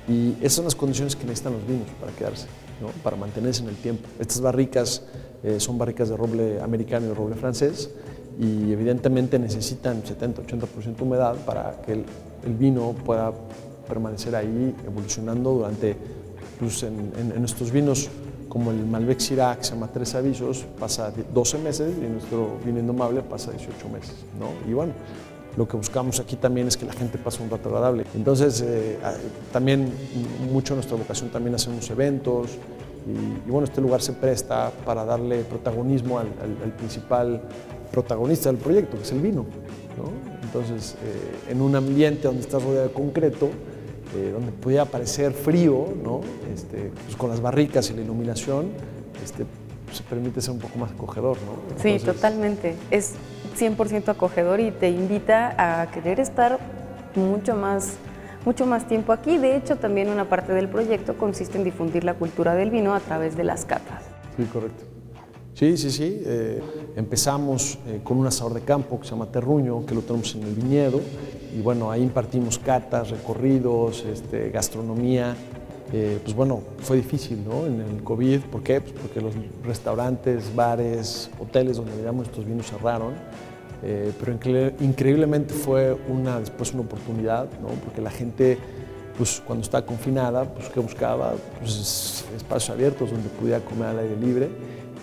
Y 0.08 0.34
esas 0.40 0.54
son 0.54 0.64
las 0.64 0.74
condiciones 0.74 1.14
que 1.14 1.24
necesitan 1.24 1.52
los 1.52 1.66
vinos 1.66 1.86
para 2.00 2.12
quedarse, 2.12 2.46
¿no? 2.80 2.88
para 3.02 3.16
mantenerse 3.16 3.62
en 3.62 3.68
el 3.68 3.76
tiempo. 3.76 4.08
Estas 4.18 4.40
barricas 4.40 5.02
eh, 5.42 5.60
son 5.60 5.76
barricas 5.76 6.08
de 6.08 6.16
roble 6.16 6.60
americano 6.60 7.06
y 7.06 7.08
de 7.10 7.14
roble 7.14 7.36
francés 7.36 7.90
y 8.38 8.72
evidentemente 8.72 9.38
necesitan 9.38 10.02
70-80% 10.02 11.00
humedad 11.00 11.34
para 11.44 11.80
que 11.82 11.92
el, 11.92 12.04
vino 12.58 12.94
pueda 13.04 13.32
permanecer 13.86 14.34
ahí 14.34 14.74
evolucionando 14.86 15.52
durante, 15.52 15.96
pues 16.58 16.82
en, 16.84 17.44
estos 17.44 17.70
vinos 17.70 18.08
como 18.48 18.70
el 18.70 18.86
Malbec 18.86 19.18
Syrah, 19.18 19.58
se 19.60 19.74
llama 19.74 19.88
Tres 19.92 20.14
Avisos, 20.14 20.64
pasa 20.78 21.12
12 21.34 21.58
meses 21.58 21.94
y 21.98 22.06
nuestro 22.06 22.58
vino 22.64 22.78
indomable 22.78 23.20
pasa 23.22 23.50
18 23.50 23.88
meses. 23.90 24.14
¿no? 24.38 24.48
Y 24.70 24.72
bueno, 24.72 24.92
lo 25.58 25.66
que 25.66 25.76
buscamos 25.76 26.20
aquí 26.20 26.36
también 26.36 26.68
es 26.68 26.76
que 26.76 26.86
la 26.86 26.92
gente 26.92 27.18
pase 27.18 27.42
un 27.42 27.50
rato 27.50 27.68
agradable. 27.68 28.04
Entonces, 28.14 28.62
eh, 28.64 28.96
también 29.52 29.92
mucho 30.52 30.74
nuestra 30.74 30.96
vocación 30.96 31.30
también 31.30 31.56
hacemos 31.56 31.90
eventos 31.90 32.50
y, 33.06 33.48
y, 33.48 33.50
bueno, 33.50 33.66
este 33.66 33.80
lugar 33.80 34.00
se 34.00 34.12
presta 34.12 34.70
para 34.86 35.04
darle 35.04 35.42
protagonismo 35.42 36.20
al, 36.20 36.28
al, 36.40 36.62
al, 36.62 36.72
principal 36.76 37.42
protagonista 37.90 38.50
del 38.50 38.58
proyecto, 38.60 38.96
que 38.96 39.02
es 39.02 39.10
el 39.10 39.20
vino. 39.20 39.46
¿no? 39.96 40.12
Entonces, 40.44 40.94
eh, 41.02 41.50
en 41.50 41.60
un 41.60 41.74
ambiente 41.74 42.28
donde 42.28 42.42
estás 42.42 42.62
rodeado 42.62 42.86
de 42.86 42.94
concreto, 42.94 43.48
eh, 44.16 44.30
donde 44.32 44.52
pudiera 44.52 44.84
parecer 44.84 45.32
frío, 45.32 45.88
¿no? 46.02 46.20
este, 46.54 46.92
pues 47.04 47.16
con 47.16 47.30
las 47.30 47.40
barricas 47.40 47.90
y 47.90 47.94
la 47.94 48.02
iluminación, 48.02 48.68
este, 49.24 49.44
se 49.92 50.02
permite 50.02 50.40
ser 50.40 50.52
un 50.52 50.58
poco 50.60 50.78
más 50.78 50.90
acogedor. 50.92 51.36
¿no? 51.42 51.52
Entonces, 51.62 52.00
sí, 52.00 52.06
totalmente. 52.06 52.76
Es 52.90 53.14
100% 53.58 54.08
acogedor 54.08 54.60
y 54.60 54.70
te 54.70 54.90
invita 54.90 55.54
a 55.56 55.90
querer 55.90 56.20
estar 56.20 56.58
mucho 57.14 57.54
más, 57.54 57.94
mucho 58.44 58.66
más 58.66 58.86
tiempo 58.86 59.12
aquí. 59.12 59.38
De 59.38 59.56
hecho, 59.56 59.76
también 59.76 60.08
una 60.08 60.28
parte 60.28 60.52
del 60.52 60.68
proyecto 60.68 61.16
consiste 61.16 61.58
en 61.58 61.64
difundir 61.64 62.04
la 62.04 62.14
cultura 62.14 62.54
del 62.54 62.70
vino 62.70 62.94
a 62.94 63.00
través 63.00 63.36
de 63.36 63.44
las 63.44 63.64
catas. 63.64 64.04
Sí, 64.36 64.44
correcto. 64.44 64.84
Sí, 65.54 65.76
sí, 65.76 65.90
sí. 65.90 66.22
Eh, 66.24 66.62
empezamos 66.94 67.78
eh, 67.88 68.00
con 68.04 68.16
un 68.16 68.28
asador 68.28 68.54
de 68.54 68.60
campo 68.60 69.00
que 69.00 69.06
se 69.06 69.10
llama 69.10 69.26
Terruño, 69.26 69.84
que 69.84 69.94
lo 69.94 70.02
tenemos 70.02 70.32
en 70.36 70.44
el 70.44 70.54
viñedo. 70.54 71.00
Y 71.56 71.60
bueno, 71.60 71.90
ahí 71.90 72.02
impartimos 72.02 72.60
catas, 72.60 73.10
recorridos, 73.10 74.04
este, 74.04 74.50
gastronomía. 74.50 75.34
Eh, 75.92 76.18
pues 76.22 76.36
bueno, 76.36 76.62
fue 76.78 76.96
difícil 76.98 77.42
¿no? 77.44 77.66
en 77.66 77.80
el 77.80 78.02
COVID. 78.02 78.40
¿Por 78.40 78.62
qué? 78.62 78.80
Pues 78.80 78.92
porque 79.00 79.20
los 79.20 79.34
restaurantes, 79.64 80.54
bares, 80.54 81.30
hoteles 81.38 81.78
donde 81.78 81.92
vendíamos 81.92 82.26
estos 82.26 82.44
vinos 82.44 82.66
cerraron. 82.66 83.14
Eh, 83.82 84.12
pero 84.18 84.32
incre 84.32 84.74
increíblemente 84.80 85.54
fue 85.54 85.96
una, 86.08 86.40
después 86.40 86.72
una 86.72 86.82
oportunidad, 86.82 87.46
¿no? 87.62 87.68
porque 87.84 88.02
la 88.02 88.10
gente, 88.10 88.58
pues 89.16 89.40
cuando 89.46 89.62
está 89.62 89.86
confinada, 89.86 90.52
pues 90.52 90.68
¿qué 90.68 90.80
buscaba? 90.80 91.34
Pues 91.60 92.24
espacios 92.36 92.70
abiertos 92.70 93.10
donde 93.10 93.28
pudiera 93.28 93.60
comer 93.60 93.88
al 93.88 94.00
aire 94.00 94.16
libre. 94.16 94.48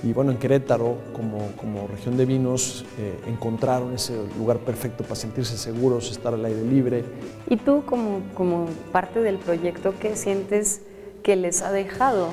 Y 0.03 0.13
bueno, 0.13 0.31
en 0.31 0.37
Querétaro, 0.37 0.97
como, 1.13 1.51
como 1.57 1.87
región 1.87 2.17
de 2.17 2.25
vinos, 2.25 2.85
eh, 2.99 3.17
encontraron 3.27 3.93
ese 3.93 4.15
lugar 4.37 4.59
perfecto 4.59 5.03
para 5.03 5.15
sentirse 5.15 5.57
seguros, 5.57 6.11
estar 6.11 6.33
al 6.33 6.45
aire 6.45 6.63
libre. 6.63 7.03
¿Y 7.49 7.57
tú, 7.57 7.83
como, 7.85 8.21
como 8.33 8.67
parte 8.91 9.21
del 9.21 9.37
proyecto, 9.37 9.93
qué 9.99 10.15
sientes 10.15 10.81
que 11.23 11.35
les 11.35 11.61
ha 11.61 11.71
dejado 11.71 12.29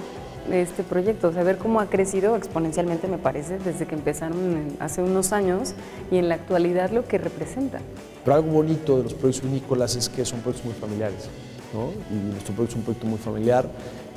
este 0.51 0.83
proyecto? 0.83 1.29
O 1.29 1.33
sea, 1.33 1.45
ver 1.45 1.57
cómo 1.57 1.81
ha 1.81 1.87
crecido 1.87 2.37
exponencialmente, 2.37 3.09
me 3.09 3.19
parece, 3.19 3.59
desde 3.59 3.87
que 3.87 3.95
empezaron 3.95 4.77
hace 4.81 5.03
unos 5.03 5.33
años 5.33 5.75
y 6.11 6.19
en 6.19 6.29
la 6.29 6.35
actualidad 6.35 6.91
lo 6.91 7.07
que 7.07 7.19
representa. 7.19 7.81
Pero 8.25 8.37
algo 8.37 8.51
bonito 8.51 8.99
de 8.99 9.05
los 9.05 9.15
proyectos 9.15 9.49
vinícolas 9.49 9.97
es 9.97 10.09
que 10.09 10.25
son 10.25 10.41
proyectos 10.41 10.67
muy 10.67 10.75
familiares, 10.75 11.29
¿no? 11.73 11.91
Y 12.15 12.33
nuestro 12.33 12.55
proyecto 12.55 12.75
es 12.75 12.77
un 12.77 12.83
proyecto 12.83 13.07
muy 13.07 13.19
familiar 13.19 13.69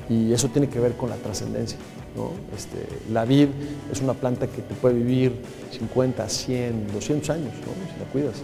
y 0.10 0.34
eso 0.34 0.50
tiene 0.50 0.68
que 0.68 0.80
ver 0.80 0.94
con 0.94 1.10
la 1.10 1.16
trascendencia. 1.16 1.78
¿No? 2.16 2.32
Este, 2.56 2.88
la 3.12 3.26
vid 3.26 3.50
es 3.92 4.02
una 4.02 4.14
planta 4.14 4.48
que 4.48 4.62
te 4.62 4.74
puede 4.76 4.96
vivir 4.96 5.42
50, 5.72 6.28
100, 6.28 6.88
200 6.94 7.30
años 7.30 7.54
¿no? 7.54 7.94
si 7.94 8.00
la 8.00 8.06
cuidas. 8.12 8.44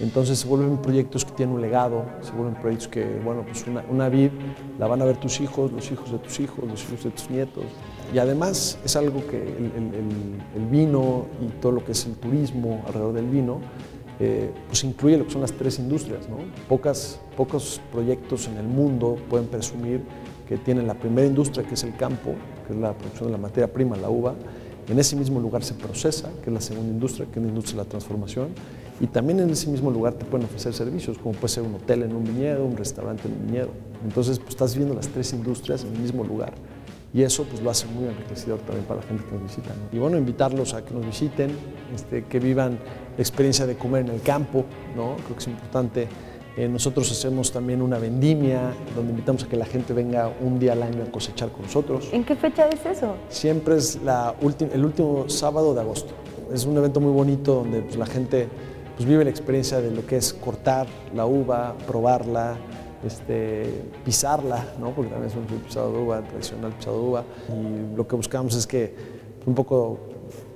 Entonces 0.00 0.38
se 0.38 0.48
vuelven 0.48 0.78
proyectos 0.78 1.26
que 1.26 1.32
tienen 1.32 1.54
un 1.54 1.60
legado, 1.60 2.06
se 2.22 2.32
vuelven 2.32 2.54
proyectos 2.54 2.88
que, 2.88 3.20
bueno, 3.22 3.44
pues 3.46 3.66
una, 3.66 3.84
una 3.90 4.08
vid 4.08 4.30
la 4.78 4.86
van 4.86 5.02
a 5.02 5.04
ver 5.04 5.18
tus 5.18 5.40
hijos, 5.40 5.70
los 5.72 5.92
hijos 5.92 6.10
de 6.10 6.18
tus 6.18 6.40
hijos, 6.40 6.64
los 6.66 6.82
hijos 6.84 7.04
de 7.04 7.10
tus 7.10 7.28
nietos. 7.28 7.64
Y 8.14 8.18
además 8.18 8.78
es 8.82 8.96
algo 8.96 9.26
que 9.26 9.36
el, 9.36 9.72
el, 9.76 10.62
el 10.62 10.66
vino 10.70 11.26
y 11.42 11.48
todo 11.60 11.72
lo 11.72 11.84
que 11.84 11.92
es 11.92 12.06
el 12.06 12.14
turismo 12.14 12.82
alrededor 12.86 13.12
del 13.12 13.26
vino, 13.26 13.60
eh, 14.22 14.50
pues 14.68 14.84
incluye 14.84 15.16
lo 15.16 15.24
que 15.24 15.30
son 15.30 15.40
las 15.40 15.52
tres 15.52 15.78
industrias. 15.78 16.28
¿no? 16.28 16.36
Pocas, 16.68 17.20
pocos 17.36 17.80
proyectos 17.90 18.48
en 18.48 18.58
el 18.58 18.66
mundo 18.66 19.16
pueden 19.30 19.48
presumir 19.48 20.02
que 20.50 20.58
tienen 20.58 20.88
la 20.88 20.94
primera 20.94 21.28
industria, 21.28 21.64
que 21.64 21.74
es 21.74 21.84
el 21.84 21.94
campo, 21.94 22.34
que 22.66 22.72
es 22.72 22.78
la 22.80 22.92
producción 22.92 23.28
de 23.28 23.32
la 23.32 23.38
materia 23.38 23.72
prima, 23.72 23.96
la 23.96 24.10
uva. 24.10 24.34
En 24.88 24.98
ese 24.98 25.14
mismo 25.14 25.38
lugar 25.38 25.62
se 25.62 25.74
procesa, 25.74 26.28
que 26.42 26.50
es 26.50 26.52
la 26.52 26.60
segunda 26.60 26.90
industria, 26.90 27.28
que 27.32 27.38
es 27.38 27.46
la 27.46 27.84
la 27.84 27.88
transformación. 27.88 28.48
Y 29.00 29.06
también 29.06 29.38
en 29.38 29.50
ese 29.50 29.70
mismo 29.70 29.92
lugar 29.92 30.14
te 30.14 30.24
pueden 30.24 30.46
ofrecer 30.46 30.74
servicios, 30.74 31.18
como 31.18 31.36
puede 31.36 31.54
ser 31.54 31.62
un 31.62 31.76
hotel 31.76 32.02
en 32.02 32.16
un 32.16 32.24
viñedo, 32.24 32.64
un 32.66 32.76
restaurante 32.76 33.28
en 33.28 33.34
un 33.34 33.46
viñedo. 33.46 33.68
Entonces, 34.04 34.40
pues 34.40 34.50
estás 34.50 34.74
viendo 34.74 34.92
las 34.92 35.06
tres 35.06 35.32
industrias 35.32 35.84
en 35.84 35.94
el 35.94 36.00
mismo 36.00 36.24
lugar. 36.24 36.52
Y 37.14 37.22
eso 37.22 37.44
pues 37.44 37.62
lo 37.62 37.70
hace 37.70 37.86
muy 37.86 38.08
enriquecedor 38.08 38.58
también 38.58 38.84
para 38.86 39.02
la 39.02 39.06
gente 39.06 39.22
que 39.24 39.32
nos 39.32 39.42
visita. 39.44 39.68
¿no? 39.68 39.96
Y 39.96 40.00
bueno, 40.00 40.18
invitarlos 40.18 40.74
a 40.74 40.84
que 40.84 40.92
nos 40.92 41.06
visiten, 41.06 41.52
este, 41.94 42.24
que 42.24 42.40
vivan 42.40 42.72
la 43.16 43.22
experiencia 43.22 43.66
de 43.66 43.76
comer 43.76 44.06
en 44.06 44.14
el 44.14 44.22
campo, 44.22 44.64
¿no? 44.96 45.14
Creo 45.14 45.36
que 45.36 45.42
es 45.42 45.46
importante 45.46 46.08
eh, 46.60 46.68
nosotros 46.68 47.10
hacemos 47.10 47.52
también 47.52 47.80
una 47.80 47.98
vendimia 47.98 48.74
donde 48.94 49.12
invitamos 49.12 49.44
a 49.44 49.48
que 49.48 49.56
la 49.56 49.64
gente 49.64 49.94
venga 49.94 50.30
un 50.42 50.58
día 50.58 50.72
al 50.72 50.82
año 50.82 51.02
a 51.02 51.10
cosechar 51.10 51.48
con 51.50 51.62
nosotros. 51.62 52.10
¿En 52.12 52.22
qué 52.22 52.36
fecha 52.36 52.68
es 52.68 52.84
eso? 52.84 53.14
Siempre 53.30 53.76
es 53.76 53.98
la 54.02 54.34
el 54.42 54.84
último 54.84 55.26
sábado 55.30 55.72
de 55.72 55.80
agosto. 55.80 56.12
Es 56.52 56.66
un 56.66 56.76
evento 56.76 57.00
muy 57.00 57.12
bonito 57.12 57.54
donde 57.54 57.80
pues, 57.80 57.96
la 57.96 58.04
gente 58.04 58.46
pues, 58.94 59.08
vive 59.08 59.24
la 59.24 59.30
experiencia 59.30 59.80
de 59.80 59.90
lo 59.90 60.04
que 60.04 60.18
es 60.18 60.34
cortar 60.34 60.86
la 61.14 61.24
uva, 61.24 61.74
probarla, 61.86 62.58
este, 63.06 63.82
pisarla, 64.04 64.62
¿no? 64.78 64.90
porque 64.90 65.10
también 65.10 65.30
es 65.30 65.36
un 65.36 65.60
pisado 65.60 65.92
de 65.92 65.98
uva, 65.98 66.20
tradicional 66.20 66.72
pisado 66.72 66.96
de 67.00 67.08
uva. 67.08 67.24
Y 67.48 67.96
lo 67.96 68.06
que 68.06 68.16
buscamos 68.16 68.54
es 68.54 68.66
que 68.66 68.94
un 69.46 69.54
poco 69.54 69.98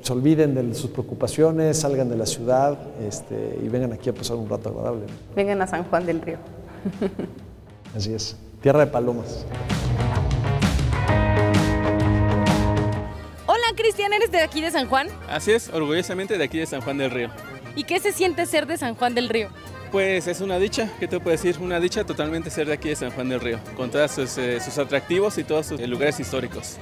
se 0.04 0.12
olviden 0.12 0.54
de 0.54 0.75
sus 0.75 0.90
preocupaciones, 0.90 1.80
salgan 1.80 2.11
de 2.11 2.16
la 2.16 2.26
ciudad 2.26 2.78
este, 3.00 3.58
y 3.62 3.68
vengan 3.68 3.94
aquí 3.94 4.11
a 4.11 4.12
pasar 4.12 4.37
un 4.37 4.46
rato 4.50 4.68
agradable. 4.68 5.06
Vengan 5.34 5.62
a 5.62 5.66
San 5.66 5.84
Juan 5.84 6.04
del 6.04 6.20
Río. 6.20 6.37
Así 7.96 8.12
es, 8.12 8.37
tierra 8.61 8.80
de 8.80 8.88
palomas. 8.88 9.46
Hola 13.46 13.64
Cristian, 13.76 14.12
¿eres 14.12 14.30
de 14.30 14.42
aquí 14.42 14.61
de 14.61 14.70
San 14.70 14.88
Juan? 14.88 15.08
Así 15.26 15.52
es, 15.52 15.70
orgullosamente 15.70 16.37
de 16.37 16.44
aquí 16.44 16.58
de 16.58 16.66
San 16.66 16.82
Juan 16.82 16.99
del 16.99 17.11
Río. 17.11 17.30
¿Y 17.75 17.84
qué 17.84 17.99
se 17.99 18.12
siente 18.12 18.44
ser 18.44 18.66
de 18.66 18.76
San 18.76 18.96
Juan 18.96 19.14
del 19.14 19.30
Río? 19.30 19.49
Pues 19.90 20.26
es 20.26 20.42
una 20.42 20.58
dicha, 20.58 20.90
¿qué 21.00 21.08
te 21.08 21.18
puedo 21.18 21.30
decir? 21.30 21.56
Una 21.62 21.80
dicha 21.80 22.04
totalmente 22.04 22.50
ser 22.50 22.66
de 22.66 22.75
aquí 22.75 22.90
de 22.90 22.96
San 22.96 23.11
Juan 23.12 23.30
del 23.30 23.40
Río, 23.40 23.58
con 23.75 23.90
todos 23.90 24.11
sus, 24.11 24.37
eh, 24.37 24.61
sus 24.61 24.76
atractivos 24.76 25.38
y 25.38 25.44
todos 25.44 25.64
sus 25.64 25.80
lugares 25.80 26.20
históricos. 26.20 26.76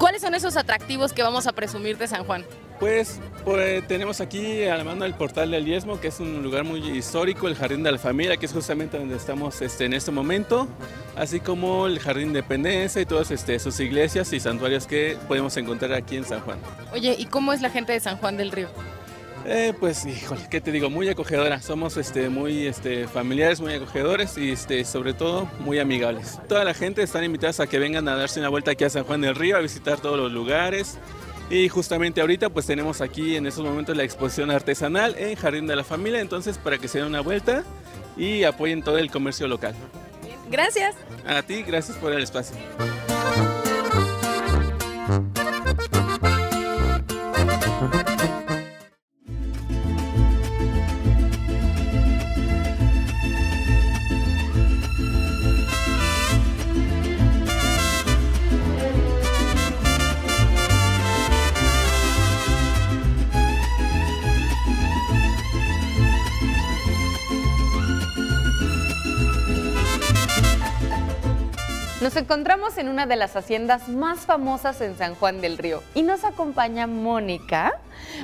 ¿Cuáles 0.00 0.22
son 0.22 0.34
esos 0.34 0.56
atractivos 0.56 1.12
que 1.12 1.22
vamos 1.22 1.46
a 1.46 1.52
presumir 1.52 1.98
de 1.98 2.08
San 2.08 2.24
Juan? 2.24 2.42
Pues, 2.78 3.20
pues, 3.44 3.86
tenemos 3.86 4.22
aquí 4.22 4.64
a 4.64 4.78
la 4.78 4.82
mano 4.82 5.04
el 5.04 5.12
portal 5.12 5.50
del 5.50 5.66
diezmo, 5.66 6.00
que 6.00 6.08
es 6.08 6.20
un 6.20 6.42
lugar 6.42 6.64
muy 6.64 6.80
histórico, 6.96 7.48
el 7.48 7.54
Jardín 7.54 7.82
de 7.82 7.92
la 7.92 7.98
Familia, 7.98 8.38
que 8.38 8.46
es 8.46 8.52
justamente 8.54 8.98
donde 8.98 9.16
estamos 9.16 9.60
este, 9.60 9.84
en 9.84 9.92
este 9.92 10.10
momento, 10.10 10.66
así 11.16 11.38
como 11.38 11.86
el 11.86 11.98
Jardín 11.98 12.32
de 12.32 12.38
Independencia 12.38 13.02
y 13.02 13.04
todas 13.04 13.30
este, 13.30 13.58
sus 13.58 13.78
iglesias 13.78 14.32
y 14.32 14.40
santuarios 14.40 14.86
que 14.86 15.18
podemos 15.28 15.54
encontrar 15.58 15.92
aquí 15.92 16.16
en 16.16 16.24
San 16.24 16.40
Juan. 16.40 16.58
Oye, 16.94 17.14
¿y 17.18 17.26
cómo 17.26 17.52
es 17.52 17.60
la 17.60 17.68
gente 17.68 17.92
de 17.92 18.00
San 18.00 18.16
Juan 18.16 18.38
del 18.38 18.52
Río? 18.52 18.70
Eh, 19.46 19.72
pues, 19.78 20.04
híjole, 20.04 20.42
¿qué 20.50 20.60
te 20.60 20.70
digo? 20.70 20.90
Muy 20.90 21.08
acogedora. 21.08 21.60
Somos 21.62 21.96
este, 21.96 22.28
muy 22.28 22.66
este, 22.66 23.08
familiares, 23.08 23.60
muy 23.60 23.74
acogedores 23.74 24.36
y 24.36 24.52
este, 24.52 24.84
sobre 24.84 25.14
todo 25.14 25.48
muy 25.60 25.78
amigables. 25.78 26.38
Toda 26.48 26.64
la 26.64 26.74
gente 26.74 27.02
están 27.02 27.24
invitadas 27.24 27.60
a 27.60 27.66
que 27.66 27.78
vengan 27.78 28.06
a 28.08 28.16
darse 28.16 28.40
una 28.40 28.48
vuelta 28.48 28.72
aquí 28.72 28.84
a 28.84 28.90
San 28.90 29.04
Juan 29.04 29.22
del 29.22 29.34
Río, 29.34 29.56
a 29.56 29.60
visitar 29.60 29.98
todos 30.00 30.18
los 30.18 30.30
lugares. 30.30 30.98
Y 31.50 31.68
justamente 31.68 32.20
ahorita 32.20 32.48
pues 32.50 32.66
tenemos 32.66 33.00
aquí 33.00 33.34
en 33.34 33.46
estos 33.46 33.64
momentos 33.64 33.96
la 33.96 34.04
exposición 34.04 34.50
artesanal 34.52 35.16
en 35.18 35.34
Jardín 35.34 35.66
de 35.66 35.74
la 35.74 35.82
Familia, 35.82 36.20
entonces 36.20 36.58
para 36.58 36.78
que 36.78 36.86
se 36.86 36.98
den 36.98 37.08
una 37.08 37.22
vuelta 37.22 37.64
y 38.16 38.44
apoyen 38.44 38.82
todo 38.82 38.98
el 38.98 39.10
comercio 39.10 39.48
local. 39.48 39.74
Gracias. 40.48 40.94
A 41.26 41.42
ti, 41.42 41.62
gracias 41.62 41.96
por 41.96 42.12
el 42.12 42.22
espacio. 42.22 42.56
Encontramos 72.30 72.78
en 72.78 72.88
una 72.88 73.06
de 73.06 73.16
las 73.16 73.34
haciendas 73.34 73.88
más 73.88 74.20
famosas 74.20 74.80
en 74.82 74.96
San 74.96 75.16
Juan 75.16 75.40
del 75.40 75.58
Río 75.58 75.82
y 75.96 76.02
nos 76.02 76.22
acompaña 76.22 76.86
Mónica 76.86 77.80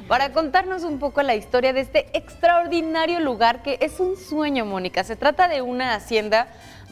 para 0.06 0.30
contarnos 0.30 0.84
un 0.84 1.00
poco 1.00 1.22
la 1.22 1.34
historia 1.34 1.72
de 1.72 1.80
este 1.80 2.06
extraordinario 2.16 3.18
lugar 3.18 3.64
que 3.64 3.78
es 3.80 3.98
un 3.98 4.16
sueño, 4.16 4.64
Mónica. 4.64 5.02
Se 5.02 5.16
trata 5.16 5.48
de 5.48 5.60
una 5.60 5.96
hacienda 5.96 6.46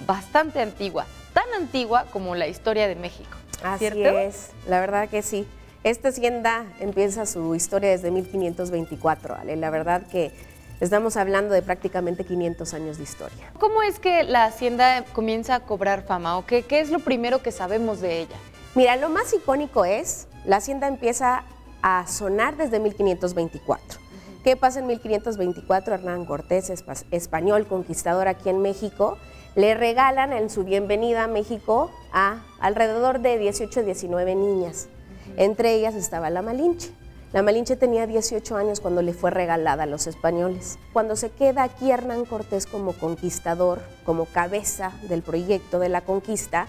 bastante 0.08 0.60
antigua, 0.60 1.06
tan 1.32 1.44
antigua 1.56 2.06
como 2.10 2.34
la 2.34 2.48
historia 2.48 2.88
de 2.88 2.96
México. 2.96 3.36
Así 3.62 3.84
es, 3.84 4.50
la 4.66 4.80
verdad 4.80 5.08
que 5.08 5.22
sí. 5.22 5.46
Esta 5.84 6.08
hacienda 6.08 6.64
empieza 6.80 7.26
su 7.26 7.54
historia 7.54 7.90
desde 7.90 8.10
1524, 8.10 9.36
¿vale? 9.36 9.54
La 9.54 9.70
verdad 9.70 10.02
que 10.10 10.32
Estamos 10.80 11.16
hablando 11.16 11.54
de 11.54 11.62
prácticamente 11.62 12.24
500 12.24 12.74
años 12.74 12.96
de 12.98 13.04
historia. 13.04 13.52
¿Cómo 13.58 13.82
es 13.82 14.00
que 14.00 14.24
la 14.24 14.44
hacienda 14.44 15.04
comienza 15.12 15.54
a 15.54 15.60
cobrar 15.60 16.02
fama 16.02 16.36
o 16.36 16.46
qué, 16.46 16.62
qué 16.62 16.80
es 16.80 16.90
lo 16.90 16.98
primero 16.98 17.42
que 17.42 17.52
sabemos 17.52 18.00
de 18.00 18.20
ella? 18.22 18.36
Mira, 18.74 18.96
lo 18.96 19.08
más 19.08 19.32
icónico 19.32 19.84
es, 19.84 20.26
la 20.44 20.56
hacienda 20.56 20.88
empieza 20.88 21.44
a 21.80 22.06
sonar 22.08 22.56
desde 22.56 22.80
1524. 22.80 24.00
¿Qué 24.42 24.56
pasa 24.56 24.80
en 24.80 24.88
1524? 24.88 25.94
Hernán 25.94 26.26
Cortés, 26.26 26.72
español, 27.10 27.66
conquistador 27.66 28.26
aquí 28.26 28.48
en 28.50 28.60
México, 28.60 29.16
le 29.54 29.74
regalan 29.74 30.32
en 30.32 30.50
su 30.50 30.64
bienvenida 30.64 31.24
a 31.24 31.28
México 31.28 31.90
a 32.12 32.42
alrededor 32.58 33.20
de 33.20 33.38
18 33.38 33.84
19 33.84 34.34
niñas. 34.34 34.88
Entre 35.36 35.74
ellas 35.74 35.94
estaba 35.94 36.30
la 36.30 36.42
Malinche. 36.42 36.90
La 37.34 37.42
Malinche 37.42 37.74
tenía 37.74 38.06
18 38.06 38.54
años 38.54 38.78
cuando 38.78 39.02
le 39.02 39.12
fue 39.12 39.32
regalada 39.32 39.82
a 39.82 39.86
los 39.86 40.06
españoles. 40.06 40.78
Cuando 40.92 41.16
se 41.16 41.30
queda 41.30 41.64
aquí 41.64 41.90
Hernán 41.90 42.26
Cortés 42.26 42.64
como 42.64 42.92
conquistador, 42.92 43.80
como 44.06 44.26
cabeza 44.26 44.92
del 45.08 45.22
proyecto 45.22 45.80
de 45.80 45.88
la 45.88 46.02
conquista, 46.02 46.68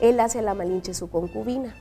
él 0.00 0.18
hace 0.20 0.38
a 0.38 0.42
la 0.42 0.54
Malinche 0.54 0.94
su 0.94 1.10
concubina. 1.10 1.76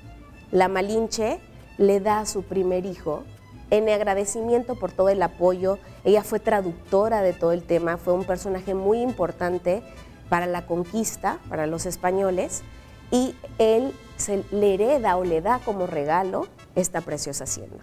La 0.51 0.67
Malinche 0.67 1.39
le 1.77 2.01
da 2.01 2.19
a 2.19 2.25
su 2.25 2.43
primer 2.43 2.85
hijo 2.85 3.23
en 3.69 3.87
agradecimiento 3.87 4.75
por 4.75 4.91
todo 4.91 5.07
el 5.07 5.23
apoyo. 5.23 5.79
Ella 6.03 6.21
fue 6.21 6.41
traductora 6.41 7.21
de 7.21 7.31
todo 7.31 7.53
el 7.53 7.63
tema, 7.63 7.95
fue 7.95 8.11
un 8.11 8.25
personaje 8.25 8.73
muy 8.73 8.99
importante 8.99 9.81
para 10.27 10.45
la 10.45 10.65
conquista, 10.65 11.39
para 11.47 11.67
los 11.67 11.85
españoles, 11.85 12.63
y 13.11 13.33
él 13.59 13.93
se 14.17 14.43
le 14.51 14.73
hereda 14.73 15.15
o 15.15 15.23
le 15.23 15.39
da 15.39 15.59
como 15.59 15.87
regalo 15.87 16.47
esta 16.75 16.99
preciosa 16.99 17.45
hacienda. 17.45 17.77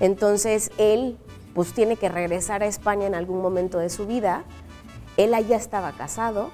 Entonces 0.00 0.70
él 0.78 1.18
pues 1.54 1.72
tiene 1.72 1.96
que 1.96 2.08
regresar 2.08 2.62
a 2.62 2.66
España 2.66 3.06
en 3.06 3.14
algún 3.14 3.42
momento 3.42 3.78
de 3.78 3.90
su 3.90 4.06
vida. 4.06 4.44
Él 5.16 5.34
allá 5.34 5.56
estaba 5.56 5.92
casado, 5.92 6.50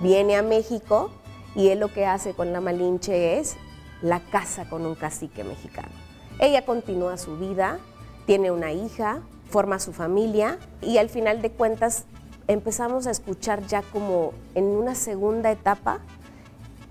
viene 0.00 0.36
a 0.36 0.42
México 0.42 1.10
y 1.54 1.68
él 1.68 1.80
lo 1.80 1.92
que 1.92 2.06
hace 2.06 2.34
con 2.34 2.52
la 2.52 2.60
Malinche 2.60 3.38
es 3.38 3.56
la 4.02 4.20
casa 4.20 4.68
con 4.68 4.84
un 4.84 4.94
cacique 4.94 5.44
mexicano. 5.44 5.92
Ella 6.38 6.64
continúa 6.64 7.16
su 7.16 7.38
vida, 7.38 7.78
tiene 8.26 8.50
una 8.50 8.72
hija, 8.72 9.22
forma 9.48 9.78
su 9.78 9.92
familia 9.92 10.58
y 10.82 10.98
al 10.98 11.08
final 11.08 11.40
de 11.42 11.50
cuentas 11.50 12.04
empezamos 12.48 13.06
a 13.06 13.12
escuchar 13.12 13.66
ya 13.66 13.82
como 13.82 14.32
en 14.54 14.64
una 14.64 14.94
segunda 14.94 15.50
etapa 15.50 16.00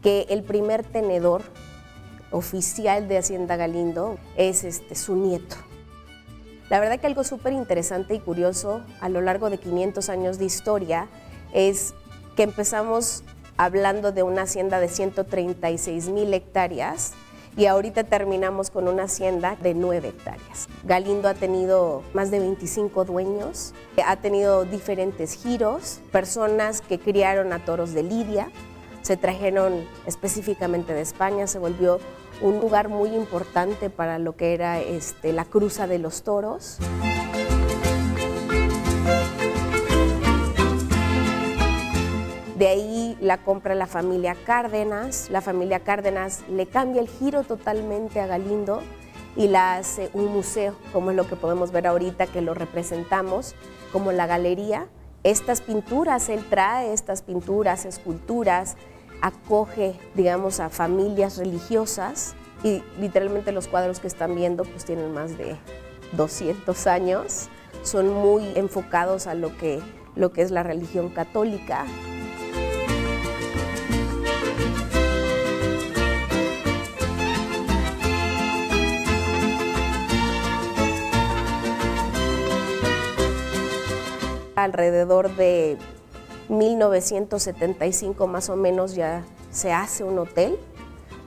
que 0.02 0.26
el 0.30 0.44
primer 0.44 0.84
tenedor 0.84 1.44
oficial 2.32 3.08
de 3.08 3.20
Hacienda 3.20 3.58
Galindo 3.58 4.18
es 4.38 4.64
este, 4.64 4.96
su 4.96 5.16
nieto. 5.16 5.56
La 6.70 6.80
verdad 6.80 7.00
que 7.00 7.08
algo 7.08 7.24
súper 7.24 7.54
interesante 7.54 8.16
y 8.16 8.20
curioso 8.20 8.82
a 9.02 9.10
lo 9.10 9.22
largo 9.22 9.50
de 9.50 9.58
500 9.58 10.10
años 10.10 10.38
de 10.40 10.46
historia 10.46 11.08
es 11.54 11.94
que 12.36 12.44
empezamos 12.44 13.24
hablando 13.58 14.12
de 14.12 14.24
una 14.24 14.44
hacienda 14.44 14.80
de 14.80 14.88
136 14.88 16.10
mil 16.10 16.34
hectáreas 16.34 17.14
y 17.56 17.68
ahorita 17.68 18.04
terminamos 18.04 18.72
con 18.72 18.88
una 18.88 19.04
hacienda 19.04 19.56
de 19.62 19.76
9 19.76 20.08
hectáreas. 20.08 20.68
Galindo 20.84 21.28
ha 21.30 21.36
tenido 21.36 22.02
más 22.14 22.32
de 22.32 22.40
25 22.40 23.06
dueños, 23.06 23.74
ha 24.04 24.16
tenido 24.16 24.66
diferentes 24.66 25.34
giros, 25.36 26.00
personas 26.12 26.82
que 26.82 27.00
criaron 27.00 27.54
a 27.54 27.64
toros 27.64 27.94
de 27.94 28.04
Lidia, 28.04 28.50
se 29.04 29.18
trajeron 29.18 29.86
específicamente 30.08 30.94
de 30.94 31.02
España, 31.02 31.46
se 31.46 31.60
volvió 31.60 32.00
un 32.44 32.60
lugar 32.60 32.90
muy 32.90 33.16
importante 33.16 33.90
para 33.90 34.20
lo 34.20 34.36
que 34.36 34.54
era 34.54 34.80
este, 34.82 35.32
la 35.32 35.46
cruza 35.46 35.88
de 35.88 35.98
los 35.98 36.24
toros. 36.24 36.78
De 42.58 42.68
ahí 42.68 43.18
la 43.22 43.38
compra 43.38 43.76
la 43.76 43.88
familia 43.88 44.36
Cárdenas. 44.36 45.30
La 45.30 45.42
familia 45.42 45.80
Cárdenas 45.80 46.44
le 46.50 46.66
cambia 46.66 47.02
el 47.02 47.08
giro 47.08 47.44
totalmente 47.44 48.20
a 48.20 48.28
Galindo 48.28 48.82
y 49.38 49.48
la 49.48 49.76
hace 49.76 50.10
un 50.14 50.26
museo, 50.26 50.76
como 50.92 51.12
es 51.12 51.16
lo 51.16 51.26
que 51.28 51.38
podemos 51.38 51.72
ver 51.72 51.88
ahorita 51.88 52.28
que 52.28 52.42
lo 52.42 52.54
representamos, 52.54 53.56
como 53.94 54.12
la 54.12 54.28
galería. 54.28 54.88
Estas 55.24 55.62
pinturas, 55.62 56.28
él 56.28 56.46
trae 56.50 56.92
estas 56.92 57.22
pinturas, 57.22 57.86
esculturas, 57.86 58.76
acoge, 59.24 59.98
digamos, 60.16 60.60
a 60.60 60.70
familias 60.70 61.38
religiosas 61.38 62.36
y 62.62 62.84
literalmente 63.00 63.54
los 63.54 63.70
cuadros 63.70 64.02
que 64.02 64.08
están 64.08 64.36
viendo 64.36 64.66
pues 64.66 64.84
tienen 64.84 65.14
más 65.14 65.38
de 65.38 65.56
200 66.12 66.88
años, 66.88 67.48
son 67.84 68.14
muy 68.14 68.52
enfocados 68.56 69.28
a 69.28 69.34
lo 69.34 69.58
que, 69.58 69.80
lo 70.16 70.34
que 70.34 70.42
es 70.42 70.52
la 70.52 70.62
religión 70.62 71.08
católica. 71.08 71.86
Alrededor 84.58 85.34
de 85.38 85.78
1975 86.50 88.28
más 88.28 88.50
o 88.50 88.56
menos 88.56 88.96
ya 88.96 89.24
se 89.52 89.72
hace 89.72 90.04
un 90.04 90.18
hotel 90.20 90.58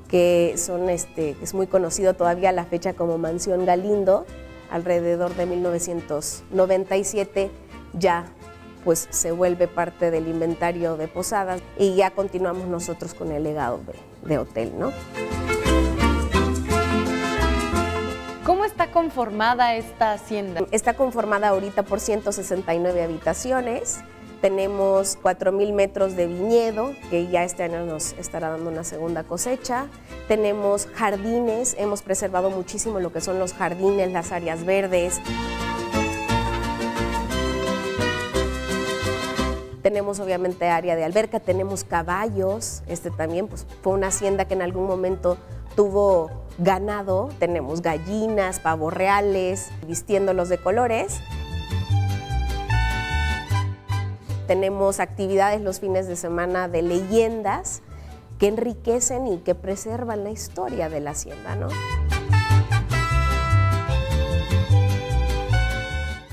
que 0.08 0.54
son 0.56 0.88
este, 0.88 1.36
es 1.42 1.52
muy 1.54 1.66
conocido 1.66 2.14
todavía 2.14 2.50
a 2.50 2.52
la 2.52 2.64
fecha 2.64 2.94
como 2.94 3.18
Mansión 3.18 3.66
Galindo. 3.66 4.24
Alrededor 4.70 5.34
de 5.34 5.46
1997 5.46 7.50
ya 7.94 8.26
pues 8.84 9.08
se 9.10 9.32
vuelve 9.32 9.66
parte 9.66 10.12
del 10.12 10.28
inventario 10.28 10.96
de 10.96 11.08
posadas 11.08 11.60
y 11.76 11.96
ya 11.96 12.12
continuamos 12.12 12.68
nosotros 12.68 13.14
con 13.14 13.32
el 13.32 13.42
legado 13.42 13.78
de, 13.78 13.94
de 14.28 14.38
hotel, 14.38 14.72
¿no? 14.78 14.92
¿Cómo 18.44 18.64
está 18.64 18.92
conformada 18.92 19.74
esta 19.74 20.12
hacienda? 20.12 20.60
Está 20.70 20.94
conformada 20.94 21.48
ahorita 21.48 21.82
por 21.82 21.98
169 21.98 23.02
habitaciones, 23.02 23.98
tenemos 24.40 25.18
4.000 25.22 25.72
metros 25.72 26.16
de 26.16 26.26
viñedo, 26.26 26.92
que 27.10 27.28
ya 27.28 27.44
este 27.44 27.62
año 27.62 27.84
nos 27.84 28.12
estará 28.14 28.50
dando 28.50 28.70
una 28.70 28.84
segunda 28.84 29.24
cosecha. 29.24 29.86
Tenemos 30.28 30.86
jardines, 30.94 31.74
hemos 31.78 32.02
preservado 32.02 32.50
muchísimo 32.50 33.00
lo 33.00 33.12
que 33.12 33.20
son 33.20 33.38
los 33.38 33.52
jardines, 33.52 34.12
las 34.12 34.32
áreas 34.32 34.64
verdes. 34.64 35.20
Tenemos 39.82 40.18
obviamente 40.18 40.68
área 40.68 40.96
de 40.96 41.04
alberca, 41.04 41.38
tenemos 41.38 41.84
caballos, 41.84 42.82
este 42.88 43.12
también 43.12 43.46
pues, 43.46 43.66
fue 43.82 43.92
una 43.92 44.08
hacienda 44.08 44.44
que 44.44 44.54
en 44.54 44.62
algún 44.62 44.86
momento 44.86 45.38
tuvo 45.76 46.30
ganado, 46.58 47.28
tenemos 47.38 47.82
gallinas, 47.82 48.58
pavos 48.58 48.92
reales, 48.92 49.68
vistiéndolos 49.86 50.48
de 50.48 50.58
colores. 50.58 51.20
Tenemos 54.46 55.00
actividades 55.00 55.60
los 55.60 55.80
fines 55.80 56.06
de 56.06 56.14
semana 56.14 56.68
de 56.68 56.82
leyendas 56.82 57.82
que 58.38 58.48
enriquecen 58.48 59.26
y 59.26 59.38
que 59.38 59.54
preservan 59.54 60.22
la 60.22 60.30
historia 60.30 60.88
de 60.88 61.00
la 61.00 61.10
hacienda, 61.10 61.56
¿no? 61.56 61.68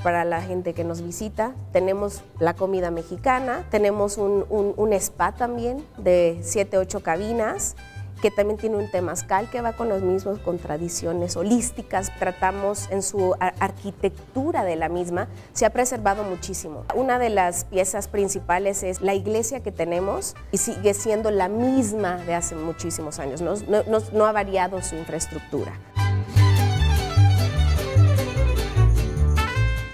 Para 0.03 0.25
la 0.25 0.41
gente 0.41 0.73
que 0.73 0.83
nos 0.83 1.01
visita, 1.01 1.55
tenemos 1.71 2.21
la 2.37 2.55
comida 2.55 2.91
mexicana, 2.91 3.65
tenemos 3.71 4.17
un, 4.17 4.45
un, 4.49 4.93
spa 4.93 5.31
también 5.31 5.83
de 5.97 6.39
7, 6.43 6.77
8 6.77 7.01
cabinas, 7.01 7.77
que 8.23 8.31
también 8.31 8.57
tiene 8.57 8.77
un 8.77 8.89
temazcal 8.89 9.49
que 9.49 9.59
va 9.59 9.73
con 9.73 9.89
los 9.89 10.01
mismos, 10.01 10.39
con 10.39 10.57
tradiciones 10.57 11.35
holísticas. 11.35 12.09
Tratamos 12.19 12.89
en 12.89 13.03
su 13.03 13.35
arquitectura 13.41 14.63
de 14.63 14.77
la 14.77 14.87
misma, 14.87 15.27
se 15.51 15.65
ha 15.65 15.71
preservado 15.71 16.23
muchísimo. 16.23 16.85
Una 16.95 17.19
de 17.19 17.27
las 17.29 17.65
piezas 17.65 18.07
principales 18.07 18.81
es 18.83 19.01
la 19.01 19.13
iglesia 19.13 19.61
que 19.61 19.73
tenemos 19.73 20.37
y 20.53 20.57
sigue 20.59 20.93
siendo 20.93 21.31
la 21.31 21.49
misma 21.49 22.15
de 22.15 22.33
hace 22.33 22.55
muchísimos 22.55 23.19
años, 23.19 23.41
no, 23.41 23.55
no, 23.67 23.99
no 24.13 24.25
ha 24.25 24.31
variado 24.31 24.81
su 24.81 24.95
infraestructura. 24.95 25.73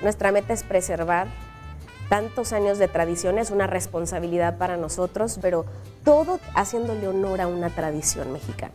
Nuestra 0.04 0.32
meta 0.32 0.54
es 0.54 0.62
preservar 0.62 1.49
tantos 2.10 2.54
años 2.54 2.80
de 2.80 2.88
tradición, 2.88 3.38
es 3.38 3.52
una 3.52 3.68
responsabilidad 3.68 4.58
para 4.58 4.76
nosotros, 4.78 5.40
pero 5.42 5.66
todo 6.04 6.40
haciéndole 6.56 7.08
honor 7.08 7.40
a 7.40 7.48
una 7.48 7.70
tradición 7.70 8.34
mexicana. 8.34 8.74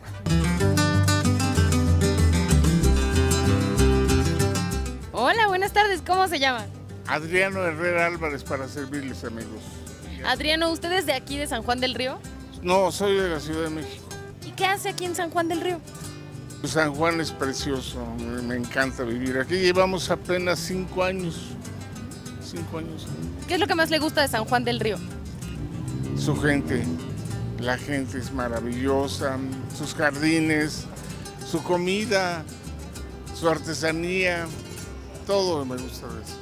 Hola, 5.13 5.49
buenas 5.49 5.73
tardes, 5.73 6.01
¿cómo 6.07 6.29
se 6.29 6.39
llama? 6.39 6.65
Adriano 7.07 7.63
Herrera 7.65 8.07
Álvarez 8.07 8.45
para 8.45 8.69
servirles 8.69 9.25
amigos. 9.25 9.63
Adriano, 10.27 10.71
¿usted 10.71 10.93
es 10.93 11.07
de 11.07 11.13
aquí, 11.13 11.37
de 11.37 11.47
San 11.47 11.63
Juan 11.63 11.81
del 11.81 11.95
Río? 11.95 12.19
No, 12.63 12.91
soy 12.93 13.17
de 13.17 13.29
la 13.29 13.41
Ciudad 13.41 13.65
de 13.65 13.71
México. 13.71 14.05
¿Y 14.47 14.53
qué 14.53 14.65
hace 14.65 14.89
aquí 14.89 15.05
en 15.05 15.15
San 15.15 15.31
Juan 15.31 15.49
del 15.49 15.61
Río? 15.61 15.81
San 16.65 16.95
Juan 16.95 17.21
es 17.21 17.31
precioso, 17.31 17.99
me 18.17 18.57
encanta 18.57 19.03
vivir 19.03 19.39
aquí. 19.39 19.57
Llevamos 19.57 20.11
apenas 20.11 20.59
cinco 20.61 21.05
años 21.05 21.55
años. 22.59 23.07
¿Qué 23.47 23.55
es 23.55 23.61
lo 23.61 23.67
que 23.67 23.75
más 23.75 23.91
le 23.91 23.99
gusta 23.99 24.23
de 24.23 24.29
San 24.29 24.45
Juan 24.45 24.65
del 24.65 24.81
Río? 24.81 24.97
Su 26.17 26.37
gente. 26.37 26.85
La 27.61 27.79
gente 27.79 28.19
es 28.19 28.33
maravillosa, 28.33 29.39
sus 29.77 29.95
jardines, 29.95 30.87
su 31.47 31.63
comida, 31.63 32.45
su 33.35 33.49
artesanía, 33.49 34.47
todo 35.27 35.65
me 35.65 35.77
gusta 35.77 36.09
de 36.09 36.23
eso. 36.23 36.37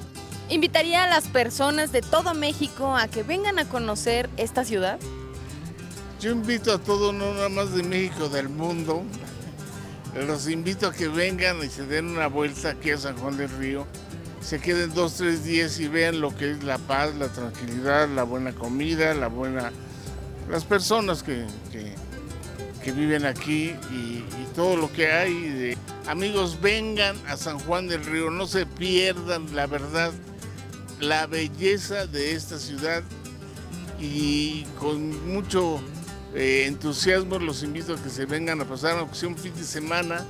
¿Invitaría 0.48 1.05
a 1.05 1.07
las 1.07 1.29
personas 1.29 1.92
de 1.92 2.01
todo 2.01 2.35
México 2.35 2.96
a 2.96 3.09
que 3.09 3.22
vengan 3.22 3.59
a 3.59 3.66
conocer 3.66 4.29
esta 4.37 4.64
ciudad? 4.64 4.98
Yo 6.20 6.33
invito 6.33 6.72
a 6.72 6.79
todo, 6.79 7.12
no 7.12 7.35
nada 7.35 7.48
más 7.48 7.72
de 7.72 7.83
México, 7.83 8.29
del 8.29 8.48
mundo. 8.48 9.03
Los 10.27 10.48
invito 10.48 10.88
a 10.88 10.92
que 10.92 11.09
vengan 11.09 11.62
y 11.62 11.68
se 11.68 11.87
den 11.87 12.09
una 12.09 12.27
vuelta 12.27 12.70
aquí 12.70 12.90
a 12.90 12.98
San 12.98 13.16
Juan 13.16 13.37
del 13.37 13.51
Río 13.51 13.87
se 14.42 14.61
queden 14.61 14.92
dos, 14.92 15.14
tres 15.14 15.44
días 15.44 15.78
y 15.78 15.88
vean 15.88 16.20
lo 16.20 16.35
que 16.37 16.50
es 16.50 16.64
la 16.64 16.78
paz, 16.78 17.14
la 17.14 17.28
tranquilidad, 17.28 18.09
la 18.09 18.24
buena 18.24 18.52
comida, 18.52 19.14
la 19.14 19.28
buena, 19.28 19.72
las 20.50 20.64
personas 20.64 21.22
que, 21.22 21.46
que, 21.70 22.92
viven 22.92 23.24
aquí 23.24 23.74
y, 23.90 24.24
todo 24.55 24.76
lo 24.76 24.92
que 24.92 25.11
hay. 25.11 25.74
Amigos, 26.07 26.61
vengan 26.61 27.16
a 27.26 27.38
San 27.38 27.59
Juan 27.61 27.88
del 27.88 28.05
Río, 28.05 28.31
no 28.31 28.46
se 28.46 28.66
pierdan 28.66 29.55
la 29.55 29.66
verdad, 29.66 30.12
la 31.00 31.26
belleza 31.26 32.07
de 32.07 32.35
esta 32.35 32.59
ciudad 32.59 33.02
y 33.98 34.64
con 34.78 35.33
mucho 35.33 35.81
eh, 36.35 36.64
entusiasmo 36.66 37.38
los 37.38 37.62
invito 37.62 37.94
a 37.94 38.02
que 38.02 38.11
se 38.11 38.26
vengan 38.26 38.61
a 38.61 38.66
pasar, 38.66 38.98
aunque 38.98 39.14
sea 39.14 39.28
un 39.28 39.38
fin 39.38 39.55
de 39.55 39.64
semana, 39.64 40.26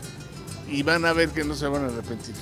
y 0.68 0.85
van 0.85 1.05
a 1.05 1.12
ver 1.12 1.31
que 1.31 1.42
no 1.42 1.55
se 1.55 1.66
van 1.66 1.85
a 1.85 1.87
arrepentir. 1.87 2.37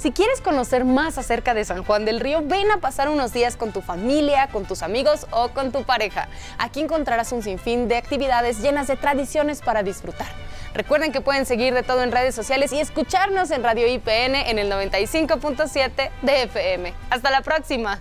Si 0.00 0.12
quieres 0.12 0.40
conocer 0.40 0.86
más 0.86 1.18
acerca 1.18 1.52
de 1.52 1.62
San 1.62 1.84
Juan 1.84 2.06
del 2.06 2.20
Río, 2.20 2.40
ven 2.42 2.70
a 2.70 2.78
pasar 2.78 3.10
unos 3.10 3.34
días 3.34 3.58
con 3.58 3.70
tu 3.70 3.82
familia, 3.82 4.48
con 4.50 4.64
tus 4.64 4.82
amigos 4.82 5.26
o 5.30 5.50
con 5.50 5.72
tu 5.72 5.84
pareja. 5.84 6.28
Aquí 6.56 6.80
encontrarás 6.80 7.32
un 7.32 7.42
sinfín 7.42 7.86
de 7.86 7.98
actividades 7.98 8.62
llenas 8.62 8.86
de 8.86 8.96
tradiciones 8.96 9.60
para 9.60 9.82
disfrutar. 9.82 10.28
Recuerden 10.72 11.12
que 11.12 11.20
pueden 11.20 11.44
seguir 11.44 11.74
de 11.74 11.82
todo 11.82 12.02
en 12.02 12.12
redes 12.12 12.34
sociales 12.34 12.72
y 12.72 12.80
escucharnos 12.80 13.50
en 13.50 13.62
Radio 13.62 13.86
IPN 13.86 14.36
en 14.36 14.58
el 14.58 14.72
95.7 14.72 16.10
de 16.22 16.42
FM. 16.44 16.94
Hasta 17.10 17.30
la 17.30 17.42
próxima. 17.42 18.00